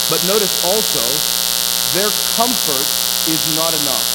But 0.08 0.24
notice 0.24 0.56
also, 0.64 1.04
their 1.92 2.08
comfort 2.32 2.88
is 3.28 3.44
not 3.52 3.76
enough. 3.76 4.08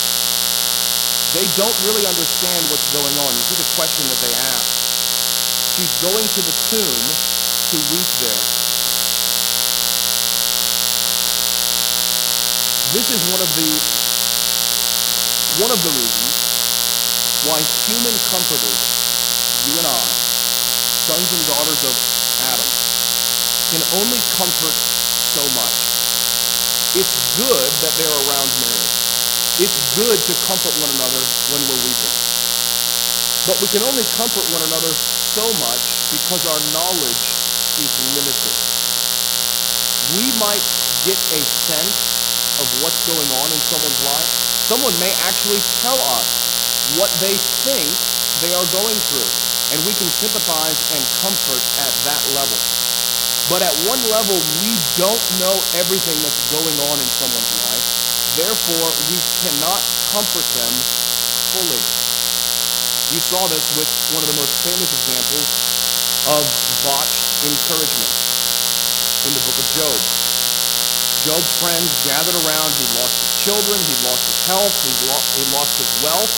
They 1.38 1.46
don't 1.54 1.78
really 1.86 2.06
understand 2.06 2.66
what's 2.74 2.90
going 2.94 3.14
on. 3.22 3.30
You 3.30 3.44
see 3.46 3.58
the 3.62 3.70
question 3.78 4.06
that 4.10 4.18
they 4.26 4.34
ask. 4.34 4.74
She's 5.78 5.94
going 6.02 6.26
to 6.26 6.42
the 6.42 6.56
tomb 6.70 7.06
to 7.74 7.78
weep 7.94 8.10
there. 8.26 8.42
This 12.94 13.10
is 13.14 13.22
one 13.30 13.42
of 13.42 13.50
the 13.54 13.70
one 15.62 15.70
of 15.70 15.82
the 15.86 15.94
reasons 15.94 16.34
why 17.46 17.62
human 17.86 18.18
comforters, 18.34 18.82
you 19.70 19.78
and 19.78 19.86
I, 19.86 20.06
sons 21.06 21.30
and 21.34 21.44
daughters 21.46 21.82
of 21.86 21.94
Adam, 22.42 22.70
can 23.70 23.82
only 24.02 24.22
comfort 24.34 24.74
so 25.34 25.42
much. 25.58 25.78
It's 26.94 27.18
good 27.42 27.70
that 27.82 27.90
they're 27.98 28.18
around 28.30 28.50
Mary. 28.62 28.90
It's 29.58 29.82
good 29.98 30.22
to 30.30 30.34
comfort 30.46 30.78
one 30.78 30.94
another 30.94 31.22
when 31.50 31.62
we're 31.66 31.82
weeping. 31.82 32.16
But 33.50 33.58
we 33.58 33.66
can 33.74 33.82
only 33.82 34.06
comfort 34.14 34.46
one 34.54 34.62
another 34.70 34.94
so 34.94 35.50
much 35.58 35.82
because 36.14 36.46
our 36.46 36.62
knowledge 36.70 37.26
is 37.82 37.90
limited. 38.14 38.56
We 40.22 40.30
might 40.38 40.62
get 41.02 41.18
a 41.34 41.42
sense 41.42 41.98
of 42.62 42.70
what's 42.86 43.02
going 43.10 43.30
on 43.42 43.50
in 43.50 43.62
someone's 43.66 44.02
life. 44.06 44.30
Someone 44.70 44.94
may 45.02 45.18
actually 45.26 45.66
tell 45.82 45.98
us 46.14 46.30
what 46.94 47.10
they 47.18 47.42
think 47.66 47.90
they 48.38 48.54
are 48.54 48.70
going 48.70 49.02
through, 49.10 49.32
and 49.74 49.82
we 49.82 49.98
can 49.98 50.14
sympathize 50.14 50.78
and 50.94 51.02
comfort 51.26 51.64
at 51.82 51.94
that 52.06 52.22
level. 52.38 52.83
But 53.52 53.60
at 53.62 53.76
one 53.84 54.00
level, 54.08 54.40
we 54.64 54.72
don't 54.96 55.20
know 55.40 55.60
everything 55.76 56.16
that's 56.24 56.40
going 56.48 56.78
on 56.88 56.96
in 57.00 57.10
someone's 57.12 57.54
life. 57.68 57.84
Therefore, 58.40 58.88
we 59.12 59.20
cannot 59.44 59.84
comfort 60.16 60.48
them 60.56 60.74
fully. 61.52 61.84
You 63.12 63.20
saw 63.20 63.46
this 63.52 63.68
with 63.76 63.90
one 64.16 64.24
of 64.24 64.30
the 64.32 64.40
most 64.40 64.56
famous 64.64 64.90
examples 64.90 65.48
of 66.34 66.44
botched 66.88 67.28
encouragement 67.44 68.14
in 69.28 69.32
the 69.36 69.44
book 69.44 69.60
of 69.60 69.68
Job. 69.76 70.00
Job's 71.28 71.52
friends 71.60 71.92
gathered 72.08 72.36
around. 72.48 72.72
He 72.80 72.88
lost 73.00 73.16
his 73.22 73.34
children. 73.44 73.76
He 73.76 73.96
lost 74.08 74.24
his 74.24 74.40
health. 74.48 74.74
He, 74.88 74.92
lo- 75.08 75.28
he 75.36 75.44
lost 75.52 75.76
his 75.80 75.92
wealth. 76.04 76.32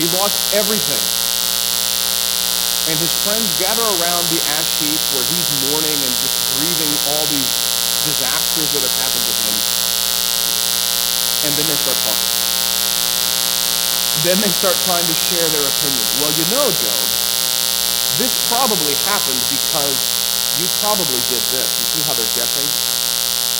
He 0.00 0.08
lost 0.16 0.40
everything. 0.56 1.00
And 2.86 2.94
his 3.02 3.10
friends 3.26 3.50
gather 3.58 3.82
around 3.98 4.22
the 4.30 4.38
ash 4.54 4.78
heap 4.78 5.02
where 5.10 5.26
he's 5.34 5.48
mourning 5.66 5.98
and 5.98 6.12
just 6.22 6.38
grieving 6.54 6.92
all 7.10 7.24
these 7.34 7.50
disasters 8.06 8.70
that 8.78 8.82
have 8.86 8.96
happened 9.02 9.26
to 9.26 9.34
him. 9.42 9.56
And 11.46 11.52
then 11.58 11.66
they 11.66 11.78
start 11.82 11.98
talking. 12.06 12.30
Then 14.22 14.38
they 14.38 14.54
start 14.54 14.78
trying 14.86 15.02
to 15.02 15.16
share 15.18 15.46
their 15.50 15.66
opinions. 15.66 16.10
Well, 16.22 16.30
you 16.38 16.46
know, 16.54 16.66
Job, 16.78 17.02
this 18.22 18.30
probably 18.46 18.94
happened 19.02 19.42
because 19.50 19.98
you 20.62 20.70
probably 20.78 21.20
did 21.26 21.42
this. 21.50 21.68
You 21.82 21.86
see 21.90 22.02
how 22.06 22.14
they're 22.14 22.34
guessing? 22.38 22.66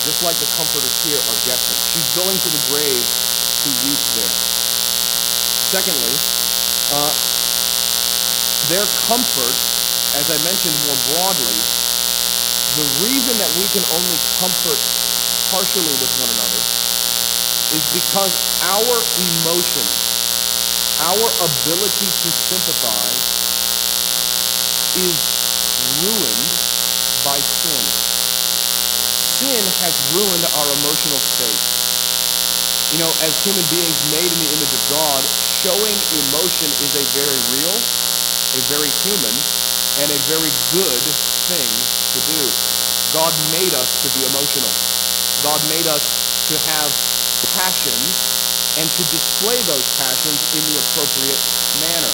Just 0.06 0.22
like 0.22 0.38
the 0.38 0.46
comforters 0.54 0.94
here 1.02 1.18
are 1.18 1.40
guessing. 1.42 1.74
She's 1.90 2.06
going 2.14 2.38
to 2.38 2.50
the 2.54 2.62
grave 2.70 3.02
to 3.02 3.68
weep 3.82 4.02
there. 4.14 4.34
Secondly, 5.66 6.14
uh, 6.94 7.10
their 8.68 8.86
comfort, 9.06 9.54
as 10.18 10.26
I 10.30 10.38
mentioned 10.42 10.74
more 10.86 10.98
broadly, 11.14 11.58
the 12.74 12.86
reason 13.06 13.38
that 13.38 13.50
we 13.56 13.66
can 13.70 13.84
only 13.94 14.18
comfort 14.42 14.80
partially 15.54 15.94
with 16.02 16.10
one 16.18 16.30
another 16.34 16.62
is 17.74 17.82
because 17.94 18.34
our 18.66 18.96
emotions, 19.22 19.94
our 20.98 21.26
ability 21.46 22.10
to 22.10 22.28
sympathize 22.30 23.26
is 24.98 25.18
ruined 26.02 26.50
by 27.22 27.38
sin. 27.38 27.84
Sin 29.22 29.62
has 29.82 29.94
ruined 30.10 30.44
our 30.58 30.68
emotional 30.82 31.20
state. 31.22 31.62
You 32.94 33.02
know, 33.02 33.10
as 33.22 33.34
human 33.42 33.66
beings 33.70 33.98
made 34.10 34.30
in 34.30 34.38
the 34.42 34.50
image 34.58 34.74
of 34.74 34.82
God, 34.90 35.22
showing 35.62 35.96
emotion 36.30 36.70
is 36.86 36.94
a 36.94 37.04
very 37.14 37.40
real, 37.58 37.76
a 38.56 38.64
very 38.72 38.88
human, 39.04 39.32
and 40.00 40.08
a 40.08 40.20
very 40.28 40.52
good 40.72 41.04
thing 41.48 41.68
to 42.16 42.20
do. 42.32 42.42
God 43.12 43.32
made 43.52 43.72
us 43.76 44.00
to 44.04 44.08
be 44.16 44.24
emotional. 44.24 44.72
God 45.44 45.60
made 45.68 45.86
us 45.88 46.04
to 46.48 46.56
have 46.72 46.88
passions 47.56 48.12
and 48.76 48.88
to 48.96 49.02
display 49.12 49.56
those 49.64 49.84
passions 49.96 50.40
in 50.56 50.62
the 50.72 50.76
appropriate 50.80 51.40
manner. 51.80 52.12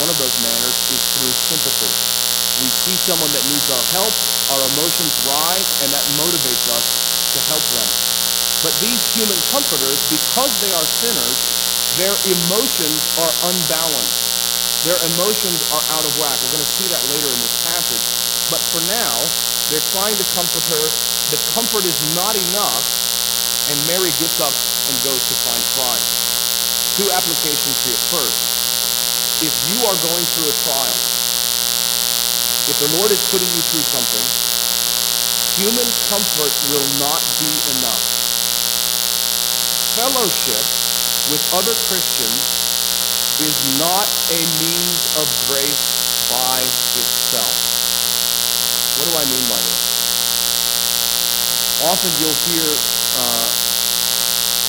One 0.00 0.12
of 0.12 0.16
those 0.20 0.36
manners 0.44 0.76
is 0.92 1.00
through 1.16 1.32
sympathy. 1.32 1.92
We 2.64 2.68
see 2.72 2.96
someone 2.96 3.32
that 3.36 3.44
needs 3.48 3.68
our 3.68 3.86
help, 3.92 4.12
our 4.52 4.62
emotions 4.76 5.12
rise, 5.28 5.68
and 5.84 5.92
that 5.92 6.04
motivates 6.16 6.64
us 6.72 6.86
to 7.32 7.38
help 7.52 7.64
them. 7.76 7.88
But 8.64 8.72
these 8.80 9.04
human 9.12 9.36
comforters, 9.52 10.00
because 10.08 10.52
they 10.64 10.72
are 10.72 10.88
sinners, 11.00 11.38
their 12.00 12.16
emotions 12.24 13.00
are 13.20 13.32
unbalanced. 13.52 14.25
Their 14.86 15.02
emotions 15.18 15.66
are 15.74 15.82
out 15.98 16.06
of 16.06 16.14
whack. 16.14 16.38
We're 16.46 16.62
going 16.62 16.62
to 16.62 16.74
see 16.78 16.86
that 16.94 17.02
later 17.10 17.26
in 17.26 17.40
this 17.42 17.58
passage. 17.66 18.06
But 18.54 18.62
for 18.70 18.78
now, 18.86 19.18
they're 19.66 19.82
trying 19.90 20.14
to 20.14 20.22
comfort 20.30 20.62
her. 20.70 20.84
The 21.34 21.42
comfort 21.58 21.82
is 21.82 21.98
not 22.14 22.38
enough, 22.38 22.86
and 23.66 23.74
Mary 23.90 24.14
gets 24.22 24.38
up 24.38 24.54
and 24.54 24.94
goes 25.02 25.18
to 25.26 25.34
find 25.42 25.58
Christ. 25.74 26.06
Two 26.94 27.10
applications 27.10 27.82
here. 27.82 27.98
First, 28.14 28.38
if 29.42 29.50
you 29.74 29.82
are 29.90 29.98
going 30.06 30.22
through 30.38 30.54
a 30.54 30.56
trial, 30.62 30.98
if 32.70 32.78
the 32.78 32.90
Lord 32.94 33.10
is 33.10 33.18
putting 33.34 33.50
you 33.58 33.62
through 33.66 33.82
something, 33.90 34.26
human 35.58 35.90
comfort 36.06 36.54
will 36.70 36.86
not 37.02 37.26
be 37.42 37.50
enough. 37.74 38.06
Fellowship 39.98 40.62
with 41.34 41.42
other 41.58 41.74
Christians 41.90 42.65
is 43.40 43.56
not 43.78 44.08
a 44.32 44.40
means 44.60 45.02
of 45.20 45.26
grace 45.46 45.84
by 46.30 46.60
itself. 46.96 47.52
What 48.96 49.08
do 49.08 49.14
I 49.16 49.24
mean 49.28 49.44
by 49.48 49.60
this? 49.60 49.82
Often 51.84 52.12
you'll 52.20 52.40
hear 52.48 52.64
uh, 53.20 53.66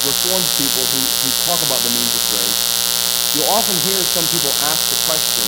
Reformed 0.05 0.45
people 0.61 0.85
who, 0.93 1.01
who 1.25 1.29
talk 1.49 1.57
about 1.65 1.81
the 1.81 1.89
means 1.89 2.13
of 2.13 2.21
grace. 2.29 2.61
You'll 3.33 3.49
often 3.49 3.73
hear 3.89 3.97
some 4.05 4.23
people 4.29 4.53
ask 4.69 4.85
the 4.93 4.99
question, 5.09 5.43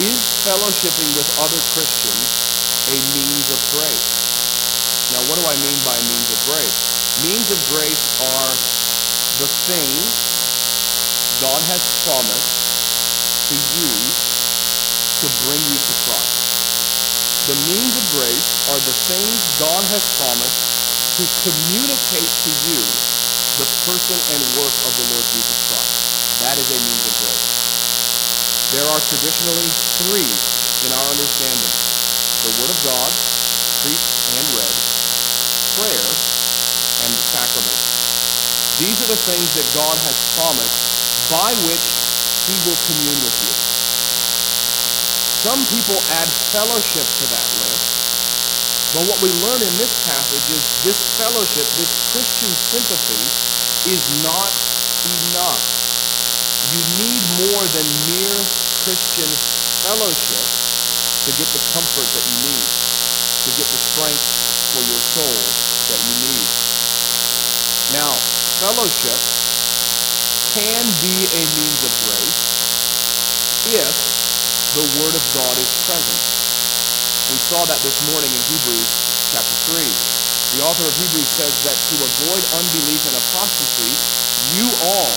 is 0.00 0.18
fellowshipping 0.42 1.12
with 1.14 1.28
other 1.36 1.60
Christians 1.76 2.26
a 2.88 2.96
means 3.12 3.52
of 3.52 3.60
grace? 3.76 4.10
Now, 5.12 5.20
what 5.28 5.36
do 5.36 5.44
I 5.44 5.54
mean 5.60 5.76
by 5.84 6.00
means 6.00 6.28
of 6.32 6.40
grace? 6.48 6.74
Means 7.20 7.52
of 7.52 7.60
grace 7.68 8.02
are 8.34 8.56
the 9.36 9.52
things 9.68 10.31
God 11.42 11.58
has 11.74 11.82
promised 12.06 12.54
to 13.50 13.56
use 13.82 14.14
to 15.18 15.26
bring 15.42 15.58
you 15.58 15.74
to 15.74 15.94
Christ. 16.06 16.38
The 17.50 17.58
means 17.66 17.98
of 17.98 18.04
grace 18.14 18.46
are 18.70 18.78
the 18.86 18.94
things 19.10 19.42
God 19.58 19.82
has 19.90 20.06
promised 20.22 20.62
to 21.18 21.26
communicate 21.42 22.30
to 22.46 22.52
you 22.70 22.78
the 23.58 23.66
person 23.82 24.14
and 24.30 24.38
work 24.54 24.70
of 24.86 24.94
the 24.94 25.06
Lord 25.10 25.26
Jesus 25.34 25.58
Christ. 25.66 25.94
That 26.46 26.62
is 26.62 26.68
a 26.70 26.78
means 26.78 27.04
of 27.10 27.14
grace. 27.26 27.50
There 28.70 28.86
are 28.86 29.02
traditionally 29.02 29.66
three 30.06 30.30
in 30.86 30.94
our 30.94 31.08
understanding 31.10 31.74
the 32.46 32.54
Word 32.62 32.70
of 32.70 32.78
God, 32.86 33.10
preached 33.82 34.14
and 34.38 34.46
read, 34.54 34.76
prayer, 35.74 36.06
and 37.02 37.10
the 37.10 37.24
sacraments. 37.34 37.82
These 38.78 38.94
are 39.02 39.10
the 39.10 39.22
things 39.26 39.50
that 39.58 39.66
God 39.74 39.98
has 40.06 40.14
promised 40.38 41.01
by 41.30 41.54
which 41.68 41.86
He 42.48 42.54
will 42.66 42.78
commune 42.88 43.20
with 43.22 43.36
you. 43.42 43.54
Some 45.42 45.62
people 45.74 45.98
add 46.14 46.30
fellowship 46.54 47.02
to 47.02 47.26
that 47.34 47.48
list, 47.66 47.90
but 48.94 49.08
what 49.10 49.18
we 49.22 49.30
learn 49.42 49.58
in 49.58 49.74
this 49.74 49.94
passage 50.06 50.46
is 50.54 50.62
this 50.86 51.02
fellowship, 51.18 51.66
this 51.78 51.90
Christian 52.14 52.50
sympathy, 52.50 53.22
is 53.90 54.02
not 54.22 54.52
enough. 55.34 55.62
You 56.70 56.82
need 57.02 57.22
more 57.50 57.64
than 57.74 57.86
mere 58.06 58.38
Christian 58.86 59.26
fellowship 59.82 60.44
to 61.26 61.30
get 61.34 61.48
the 61.50 61.62
comfort 61.74 62.06
that 62.06 62.24
you 62.26 62.38
need, 62.46 62.66
to 63.46 63.50
get 63.58 63.66
the 63.66 63.80
strength 63.82 64.26
for 64.74 64.82
your 64.86 65.02
soul 65.02 65.38
that 65.90 66.00
you 66.06 66.14
need. 66.30 66.46
Now, 67.90 68.14
fellowship 68.62 69.41
can 70.52 70.84
be 71.00 71.16
a 71.32 71.42
means 71.56 71.80
of 71.80 71.92
grace 72.04 72.40
if 73.72 73.88
the 74.76 74.84
Word 75.00 75.16
of 75.16 75.24
God 75.32 75.56
is 75.56 75.72
present. 75.88 76.20
We 77.32 77.40
saw 77.40 77.64
that 77.64 77.80
this 77.80 77.96
morning 78.12 78.28
in 78.28 78.42
Hebrews 78.52 78.90
chapter 79.32 79.56
3. 79.72 79.80
The 80.52 80.60
author 80.68 80.84
of 80.84 80.92
Hebrews 80.92 81.32
says 81.40 81.56
that 81.64 81.72
to 81.72 81.96
avoid 82.04 82.44
unbelief 82.52 83.00
and 83.08 83.16
apostasy, 83.16 83.96
you 84.52 84.68
all 84.92 85.16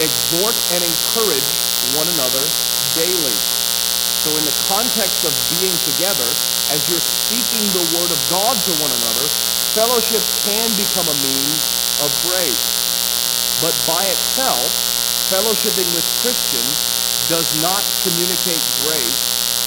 exhort 0.00 0.56
and 0.72 0.80
encourage 0.80 1.44
one 1.92 2.08
another 2.16 2.40
daily. 2.96 3.36
So, 4.24 4.32
in 4.32 4.48
the 4.48 4.56
context 4.64 5.28
of 5.28 5.36
being 5.60 5.76
together, 5.92 6.28
as 6.72 6.80
you're 6.88 7.04
speaking 7.04 7.68
the 7.76 7.84
Word 8.00 8.08
of 8.08 8.20
God 8.32 8.56
to 8.56 8.72
one 8.80 8.96
another, 8.96 9.28
fellowship 9.76 10.24
can 10.48 10.72
become 10.72 11.04
a 11.04 11.16
means 11.20 11.60
of 12.00 12.08
grace. 12.24 12.77
But 13.58 13.74
by 13.90 14.06
itself, 14.06 14.70
fellowshipping 15.34 15.90
with 15.90 16.06
Christians 16.22 16.78
does 17.26 17.50
not 17.58 17.82
communicate 18.06 18.62
grace 18.86 19.20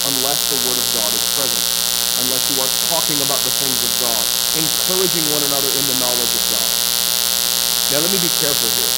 unless 0.07 0.47
the 0.47 0.57
Word 0.63 0.79
of 0.79 0.87
God 0.95 1.11
is 1.11 1.25
present, 1.35 1.65
unless 2.23 2.47
you 2.49 2.57
are 2.63 2.71
talking 2.87 3.19
about 3.21 3.43
the 3.43 3.51
things 3.59 3.79
of 3.83 3.91
God, 3.99 4.23
encouraging 4.55 5.27
one 5.35 5.43
another 5.43 5.67
in 5.75 5.83
the 5.91 5.97
knowledge 5.99 6.33
of 6.39 6.43
God. 6.55 6.71
Now, 7.91 7.99
let 7.99 8.09
me 8.15 8.17
be 8.23 8.31
careful 8.39 8.71
here, 8.79 8.93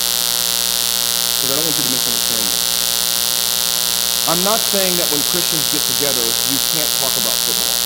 because 1.42 1.50
I 1.52 1.56
don't 1.58 1.66
want 1.66 1.74
you 1.74 1.86
to 1.90 1.94
misunderstand 1.98 2.46
me. 2.46 2.58
I'm 4.30 4.46
not 4.46 4.62
saying 4.62 4.94
that 5.02 5.10
when 5.10 5.26
Christians 5.34 5.66
get 5.74 5.82
together, 5.98 6.22
you 6.22 6.60
can't 6.72 6.88
talk 7.02 7.12
about 7.18 7.36
football. 7.44 7.82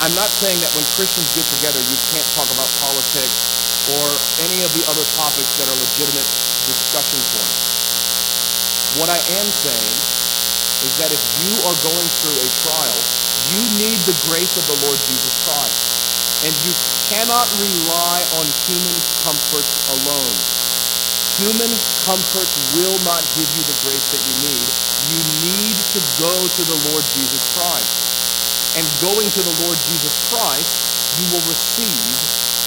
I'm 0.00 0.14
not 0.14 0.30
saying 0.30 0.62
that 0.64 0.72
when 0.72 0.86
Christians 0.96 1.28
get 1.36 1.44
together, 1.58 1.82
you 1.90 1.98
can't 2.14 2.24
talk 2.32 2.48
about 2.54 2.70
politics 2.80 3.63
or 3.92 4.06
any 4.48 4.64
of 4.64 4.72
the 4.72 4.84
other 4.88 5.04
topics 5.12 5.52
that 5.60 5.68
are 5.68 5.76
legitimate 5.76 6.28
discussion 6.64 7.20
points. 7.36 7.60
What 8.96 9.12
I 9.12 9.20
am 9.36 9.48
saying 9.50 9.96
is 10.88 10.92
that 11.00 11.12
if 11.12 11.20
you 11.44 11.52
are 11.68 11.76
going 11.84 12.08
through 12.22 12.38
a 12.40 12.48
trial, 12.64 13.00
you 13.52 13.60
need 13.76 14.00
the 14.08 14.16
grace 14.24 14.56
of 14.56 14.64
the 14.70 14.78
Lord 14.86 14.96
Jesus 15.04 15.34
Christ. 15.44 15.92
And 16.44 16.52
you 16.64 16.72
cannot 17.12 17.48
rely 17.60 18.24
on 18.40 18.44
human 18.68 18.96
comforts 19.24 19.74
alone. 20.00 20.36
Human 21.40 21.72
comforts 22.08 22.54
will 22.76 22.96
not 23.04 23.20
give 23.36 23.48
you 23.52 23.64
the 23.68 23.76
grace 23.84 24.06
that 24.12 24.22
you 24.22 24.34
need. 24.48 24.68
You 25.12 25.20
need 25.44 25.76
to 25.92 26.00
go 26.16 26.32
to 26.32 26.62
the 26.64 26.78
Lord 26.92 27.04
Jesus 27.12 27.42
Christ. 27.52 27.92
And 28.76 28.84
going 29.00 29.28
to 29.28 29.42
the 29.42 29.56
Lord 29.66 29.76
Jesus 29.84 30.14
Christ, 30.32 30.72
you 31.20 31.24
will 31.32 31.44
receive 31.48 32.16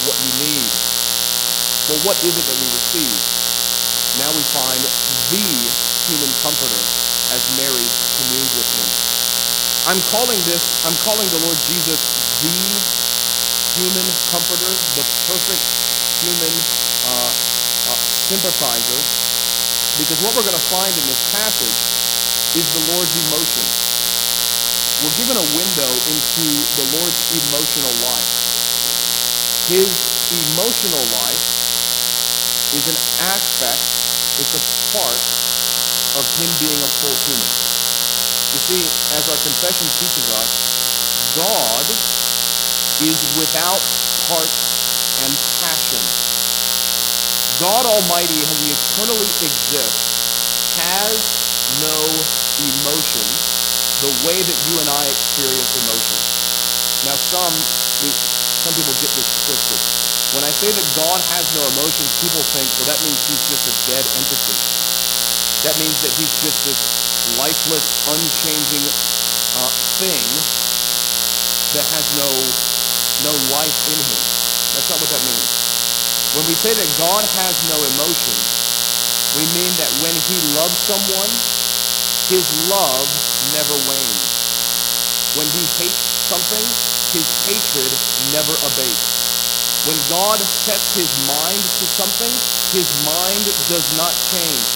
what 0.05 0.17
you 0.21 0.31
need. 0.45 0.86
Well, 1.87 2.03
what 2.03 2.19
is 2.19 2.35
it 2.35 2.43
that 2.43 2.57
we 2.59 2.67
receive? 2.75 3.15
Now 4.19 4.27
we 4.35 4.43
find 4.51 4.83
the 5.31 5.47
human 6.11 6.27
comforter 6.43 6.83
as 7.31 7.39
Mary 7.55 7.87
communes 8.19 8.51
with 8.59 8.67
him. 8.75 8.89
I'm 9.87 10.03
calling 10.11 10.35
this, 10.43 10.67
I'm 10.83 10.99
calling 10.99 11.31
the 11.31 11.39
Lord 11.47 11.55
Jesus 11.63 12.03
the 12.43 12.59
human 13.79 14.03
comforter, 14.27 14.67
the 14.99 15.05
perfect 15.31 15.63
human 16.19 16.51
uh, 17.07 17.31
uh, 17.31 17.95
sympathizer, 18.19 18.99
because 19.95 20.19
what 20.19 20.35
we're 20.35 20.43
going 20.43 20.59
to 20.59 20.67
find 20.67 20.91
in 20.91 21.05
this 21.07 21.23
passage 21.31 21.79
is 22.51 22.67
the 22.75 22.83
Lord's 22.91 23.15
emotion. 23.31 23.63
We're 25.07 25.15
given 25.15 25.39
a 25.39 25.47
window 25.55 25.91
into 26.11 26.45
the 26.51 26.99
Lord's 26.99 27.21
emotional 27.31 27.95
life. 28.11 28.27
His 29.71 29.87
emotional 30.51 31.07
life 31.23 31.56
is 32.75 32.85
an 32.89 32.99
aspect, 33.23 33.79
it's 34.41 34.55
a 34.57 34.63
part 34.91 35.21
of 36.19 36.25
him 36.41 36.49
being 36.59 36.79
a 36.81 36.89
full 36.99 37.15
human. 37.29 37.51
You 38.55 38.59
see, 38.63 38.81
as 39.13 39.27
our 39.27 39.39
confession 39.43 39.87
teaches 39.99 40.27
us, 40.33 40.51
God 41.37 41.85
is 43.03 43.19
without 43.37 43.79
parts 44.31 44.57
and 45.21 45.31
passion. 45.61 46.01
God 47.59 47.85
Almighty, 47.85 48.37
as 48.41 48.49
He 48.61 48.69
eternally 48.73 49.29
exists, 49.41 50.05
has 50.77 51.17
no 51.81 51.97
emotion 52.61 53.25
the 54.01 54.13
way 54.25 54.37
that 54.41 54.57
you 54.69 54.79
and 54.81 54.89
I 54.89 55.09
experience 55.09 55.73
emotion. 55.85 56.17
Now, 57.05 57.17
some 57.17 57.53
some 58.61 58.73
people 58.73 58.93
get 59.01 59.09
this 59.13 59.29
twisted. 59.45 60.16
When 60.35 60.43
I 60.43 60.51
say 60.51 60.67
that 60.75 60.87
God 60.91 61.23
has 61.31 61.47
no 61.55 61.63
emotions, 61.71 62.11
people 62.19 62.43
think, 62.51 62.67
well, 62.75 62.91
that 62.91 62.99
means 62.99 63.15
He's 63.31 63.39
just 63.47 63.63
a 63.63 63.75
dead 63.87 64.03
entity. 64.19 64.59
That 65.63 65.79
means 65.79 65.95
that 66.03 66.11
He's 66.19 66.35
just 66.43 66.67
this 66.67 66.81
lifeless, 67.39 67.87
unchanging 68.11 68.83
uh, 69.55 69.71
thing 70.03 70.27
that 71.79 71.87
has 71.95 72.05
no 72.19 72.27
no 73.23 73.33
life 73.55 73.79
in 73.87 73.95
Him. 73.95 74.23
That's 74.75 74.91
not 74.91 74.99
what 74.99 75.11
that 75.15 75.23
means. 75.23 75.47
When 76.35 76.43
we 76.43 76.59
say 76.59 76.75
that 76.75 76.89
God 76.99 77.23
has 77.39 77.55
no 77.71 77.79
emotions, 77.79 78.43
we 79.31 79.47
mean 79.55 79.71
that 79.79 79.89
when 80.03 80.13
He 80.27 80.37
loves 80.59 80.75
someone, 80.75 81.31
His 82.27 82.43
love 82.67 83.07
never 83.55 83.75
wanes. 83.87 84.27
When 85.39 85.47
He 85.55 85.63
hates 85.79 86.03
something, 86.27 86.67
His 87.15 87.31
hatred 87.47 87.95
never 88.35 88.53
abates. 88.67 89.16
When 89.87 89.95
God 90.11 90.35
sets 90.43 90.99
His 90.99 91.07
mind 91.23 91.63
to 91.79 91.85
something, 91.87 92.33
His 92.75 92.91
mind 93.07 93.39
does 93.71 93.87
not 93.95 94.11
change. 94.27 94.67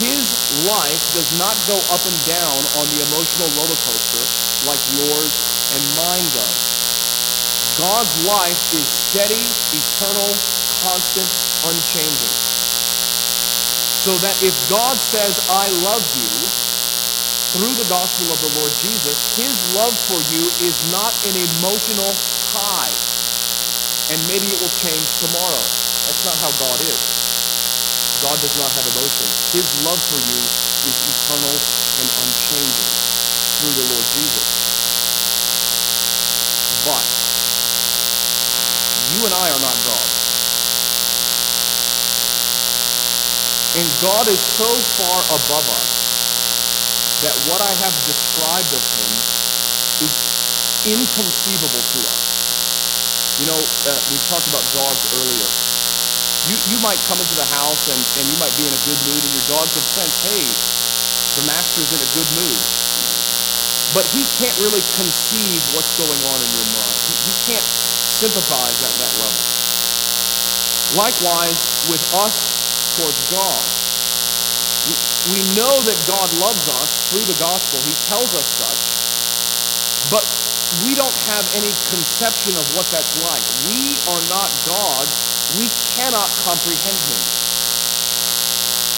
His 0.00 0.24
life 0.64 1.04
does 1.12 1.28
not 1.36 1.52
go 1.68 1.76
up 1.92 2.00
and 2.00 2.18
down 2.24 2.56
on 2.80 2.88
the 2.96 3.04
emotional 3.04 3.52
roller 3.60 3.76
coaster 3.84 4.24
like 4.64 4.80
yours 4.96 5.36
and 5.76 5.82
mine 6.00 6.24
does. 6.32 6.58
God's 7.76 8.14
life 8.24 8.56
is 8.72 8.88
steady, 8.88 9.44
eternal, 9.76 10.32
constant, 10.80 11.28
unchanging. 11.68 12.34
So 14.00 14.16
that 14.24 14.40
if 14.40 14.56
God 14.72 14.96
says, 14.96 15.44
I 15.52 15.68
love 15.84 16.00
you, 16.16 16.32
through 17.52 17.76
the 17.76 17.88
gospel 17.92 18.32
of 18.32 18.40
the 18.40 18.58
Lord 18.58 18.72
Jesus, 18.80 19.36
his 19.36 19.54
love 19.76 19.94
for 20.08 20.18
you 20.34 20.48
is 20.66 20.74
not 20.90 21.12
an 21.28 21.36
emotional 21.36 22.10
high. 22.50 23.13
And 24.12 24.20
maybe 24.28 24.52
it 24.52 24.60
will 24.60 24.76
change 24.76 25.06
tomorrow. 25.24 25.64
That's 26.04 26.24
not 26.28 26.36
how 26.36 26.52
God 26.60 26.76
is. 26.84 27.00
God 28.20 28.36
does 28.40 28.56
not 28.60 28.68
have 28.72 28.84
emotion. 28.96 29.28
His 29.56 29.64
love 29.84 30.00
for 30.00 30.20
you 30.20 30.40
is 30.88 30.96
eternal 31.08 31.56
and 32.00 32.08
unchanging 32.24 32.92
through 33.60 33.74
the 33.80 33.86
Lord 33.88 34.06
Jesus. 34.12 34.48
But 36.84 37.04
you 39.16 39.24
and 39.24 39.32
I 39.32 39.48
are 39.48 39.62
not 39.64 39.76
God. 39.88 40.08
And 43.76 43.88
God 44.00 44.28
is 44.28 44.40
so 44.40 44.68
far 45.00 45.20
above 45.32 45.66
us 45.68 45.90
that 47.24 47.34
what 47.48 47.60
I 47.60 47.72
have 47.72 47.94
described 48.04 48.68
of 48.68 48.84
him 49.00 49.12
is 50.04 50.14
inconceivable 50.86 51.80
to 51.80 51.98
us. 52.12 52.33
You 53.40 53.46
know, 53.50 53.58
uh, 53.58 53.98
we 54.10 54.18
talked 54.30 54.46
about 54.50 54.62
dogs 54.74 55.02
earlier. 55.18 55.48
You, 56.50 56.56
you 56.70 56.78
might 56.82 57.00
come 57.08 57.18
into 57.18 57.34
the 57.34 57.48
house 57.50 57.88
and, 57.88 58.00
and 58.20 58.24
you 58.28 58.36
might 58.38 58.54
be 58.54 58.66
in 58.66 58.74
a 58.74 58.82
good 58.86 59.00
mood 59.08 59.22
and 59.22 59.32
your 59.34 59.48
dog 59.48 59.66
could 59.74 59.86
sense, 59.86 60.14
hey, 60.22 60.44
the 61.40 61.44
master's 61.46 61.90
in 61.94 62.00
a 62.02 62.10
good 62.14 62.30
mood. 62.38 62.60
but 63.94 64.06
he 64.10 64.26
can't 64.38 64.56
really 64.58 64.82
conceive 64.98 65.62
what's 65.74 65.94
going 65.96 66.20
on 66.34 66.38
in 66.42 66.50
your 66.54 66.68
mind. 66.74 66.98
He, 67.10 67.14
he 67.30 67.34
can't 67.54 67.68
sympathize 68.10 68.78
at 68.82 68.94
that 69.02 69.14
level. 69.22 69.42
Likewise, 70.98 71.58
with 71.90 72.02
us 72.14 72.36
towards 72.98 73.18
God. 73.30 73.64
We, 75.32 75.40
know 75.56 75.80
that 75.88 75.96
God 76.06 76.28
loves 76.38 76.68
us 76.68 76.90
through 77.10 77.24
the 77.24 77.38
gospel. 77.40 77.80
He 77.88 77.94
tells 78.06 78.34
us 78.36 78.46
such. 78.46 78.82
But 80.12 80.26
we 80.82 80.94
don't 80.98 81.14
have 81.30 81.46
any 81.54 81.70
conception 81.94 82.56
of 82.56 82.66
what 82.74 82.90
that's 82.90 83.14
like. 83.22 83.44
We 83.70 83.94
are 84.10 84.24
not 84.26 84.50
God. 84.66 85.06
We 85.54 85.70
cannot 85.94 86.26
comprehend 86.42 86.98
him. 86.98 87.22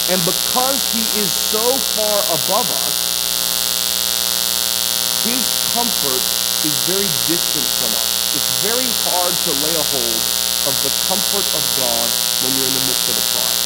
And 0.08 0.22
because 0.24 0.80
he 0.94 1.02
is 1.18 1.28
so 1.28 1.76
far 1.98 2.22
above 2.30 2.70
us, 2.86 2.96
his 5.26 5.42
comfort 5.74 6.22
is 6.64 6.74
very 6.86 7.10
distant 7.26 7.66
from 7.82 7.90
us. 7.98 8.10
It's 8.38 8.50
very 8.62 8.86
hard 9.10 9.34
to 9.34 9.50
lay 9.66 9.74
a 9.74 9.82
hold 9.82 10.22
of 10.70 10.74
the 10.86 10.92
comfort 11.10 11.46
of 11.52 11.62
God 11.76 12.08
when 12.46 12.54
you're 12.54 12.70
in 12.70 12.76
the 12.78 12.86
midst 12.86 13.10
of 13.10 13.18
a 13.18 13.24
trial. 13.34 13.58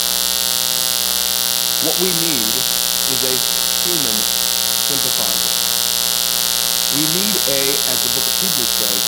What 1.85 1.97
we 2.01 2.11
need 2.25 2.53
is 3.13 3.21
a 3.29 3.37
human 3.85 4.17
sympathizer. 4.89 5.50
We 6.99 7.07
need 7.07 7.37
a, 7.47 7.63
as 7.87 7.99
the 8.03 8.11
book 8.19 8.27
of 8.27 8.35
Hebrews 8.43 8.75
says, 8.83 9.03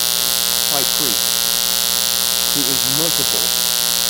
high 0.71 0.87
priest 1.03 1.35
who 2.55 2.63
is 2.63 2.81
merciful 3.03 3.43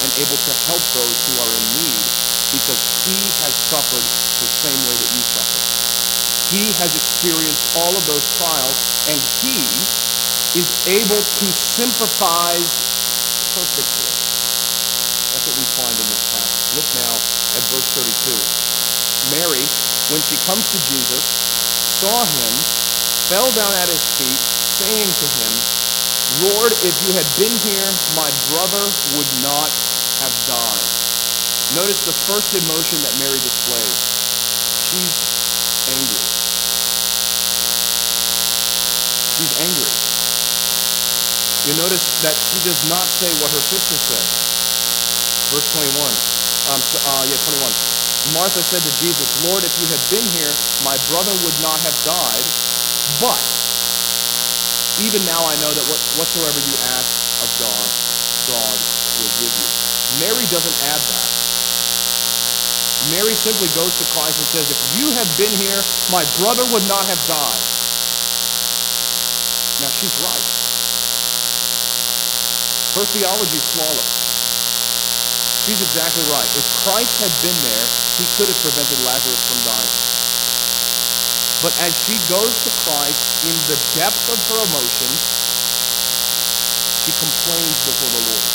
and 0.04 0.10
able 0.20 0.36
to 0.36 0.52
help 0.68 0.84
those 0.92 1.16
who 1.24 1.34
are 1.40 1.52
in 1.56 1.64
need 1.80 2.04
because 2.52 2.80
he 3.08 3.16
has 3.40 3.54
suffered 3.72 4.04
the 4.04 4.50
same 4.60 4.76
way 4.84 4.92
that 4.92 5.10
you 5.16 5.22
suffered. 5.24 5.64
He 6.52 6.68
has 6.84 6.92
experienced 6.92 7.64
all 7.80 7.96
of 7.96 8.04
those 8.04 8.20
trials 8.36 8.76
and 9.08 9.16
he 9.40 9.56
is 10.52 10.68
able 10.84 11.24
to 11.24 11.46
sympathize 11.56 12.68
perfectly. 13.56 14.12
That's 15.32 15.48
what 15.48 15.56
we 15.56 15.64
find 15.80 15.96
in 15.96 16.06
this 16.12 16.24
passage. 16.28 16.76
Look 16.76 16.88
now 16.92 17.14
at 17.56 17.62
verse 17.72 17.88
32. 17.96 18.36
Mary, 19.32 19.64
when 20.12 20.20
she 20.28 20.36
comes 20.44 20.68
to 20.68 20.78
Jesus, 20.92 21.24
saw 22.04 22.28
him, 22.28 22.81
fell 23.32 23.48
down 23.56 23.72
at 23.72 23.88
his 23.88 24.04
feet, 24.20 24.42
saying 24.76 25.08
to 25.08 25.26
him, 25.40 25.52
Lord, 26.52 26.76
if 26.84 26.92
you 27.08 27.16
had 27.16 27.24
been 27.40 27.56
here, 27.64 27.88
my 28.12 28.28
brother 28.52 28.84
would 29.16 29.30
not 29.40 29.72
have 30.20 30.34
died. 30.44 30.84
Notice 31.72 32.04
the 32.04 32.12
first 32.28 32.52
emotion 32.52 33.00
that 33.00 33.16
Mary 33.16 33.40
displays. 33.40 33.96
She's 34.84 35.16
angry. 35.88 36.24
She's 39.32 39.52
angry. 39.64 39.92
You 41.64 41.72
notice 41.80 42.04
that 42.20 42.36
she 42.36 42.60
does 42.68 42.84
not 42.84 43.08
say 43.08 43.32
what 43.40 43.48
her 43.56 43.64
sister 43.64 43.96
said. 43.96 44.24
Verse 45.48 45.64
21. 45.72 45.88
Um, 46.68 46.84
uh, 46.84 47.24
yeah, 47.24 47.40
21. 47.48 47.64
Martha 48.36 48.60
said 48.60 48.84
to 48.84 48.92
Jesus, 49.00 49.24
Lord, 49.48 49.64
if 49.64 49.72
you 49.80 49.88
had 49.88 50.04
been 50.12 50.28
here, 50.36 50.52
my 50.84 51.00
brother 51.08 51.32
would 51.48 51.56
not 51.64 51.80
have 51.80 51.96
died. 52.04 52.44
But 53.20 53.42
even 55.00 55.24
now 55.24 55.42
I 55.44 55.56
know 55.58 55.72
that 55.72 55.84
what, 55.88 56.00
whatsoever 56.20 56.60
you 56.62 56.74
ask 56.94 57.10
of 57.42 57.48
God, 57.58 57.86
God 58.46 58.76
will 59.18 59.34
give 59.40 59.52
you. 59.52 59.68
Mary 60.20 60.44
doesn't 60.52 60.78
add 60.86 61.00
that. 61.00 61.28
Mary 63.10 63.34
simply 63.34 63.66
goes 63.74 63.90
to 63.98 64.04
Christ 64.14 64.38
and 64.38 64.46
says, 64.46 64.70
If 64.70 64.80
you 64.94 65.10
had 65.10 65.26
been 65.34 65.50
here, 65.58 65.82
my 66.12 66.22
brother 66.38 66.62
would 66.70 66.86
not 66.86 67.08
have 67.10 67.18
died. 67.26 67.62
Now 69.82 69.90
she's 69.90 70.14
right. 70.22 70.46
Her 72.94 73.08
theology 73.08 73.56
is 73.56 73.66
flawless. 73.72 74.12
She's 75.66 75.80
exactly 75.82 76.22
right. 76.30 76.46
If 76.54 76.66
Christ 76.84 77.18
had 77.18 77.32
been 77.42 77.56
there, 77.66 77.86
he 78.20 78.26
could 78.36 78.46
have 78.46 78.60
prevented 78.62 79.00
Lazarus 79.02 79.40
from 79.48 79.58
dying. 79.66 80.21
But 81.62 81.78
as 81.78 81.94
she 81.94 82.18
goes 82.26 82.50
to 82.66 82.70
Christ 82.82 83.22
in 83.46 83.54
the 83.70 83.78
depth 83.94 84.26
of 84.26 84.38
her 84.50 84.58
emotions, 84.66 85.20
she 87.06 87.14
complains 87.14 87.78
before 87.86 88.10
the 88.18 88.22
Lord. 88.26 88.50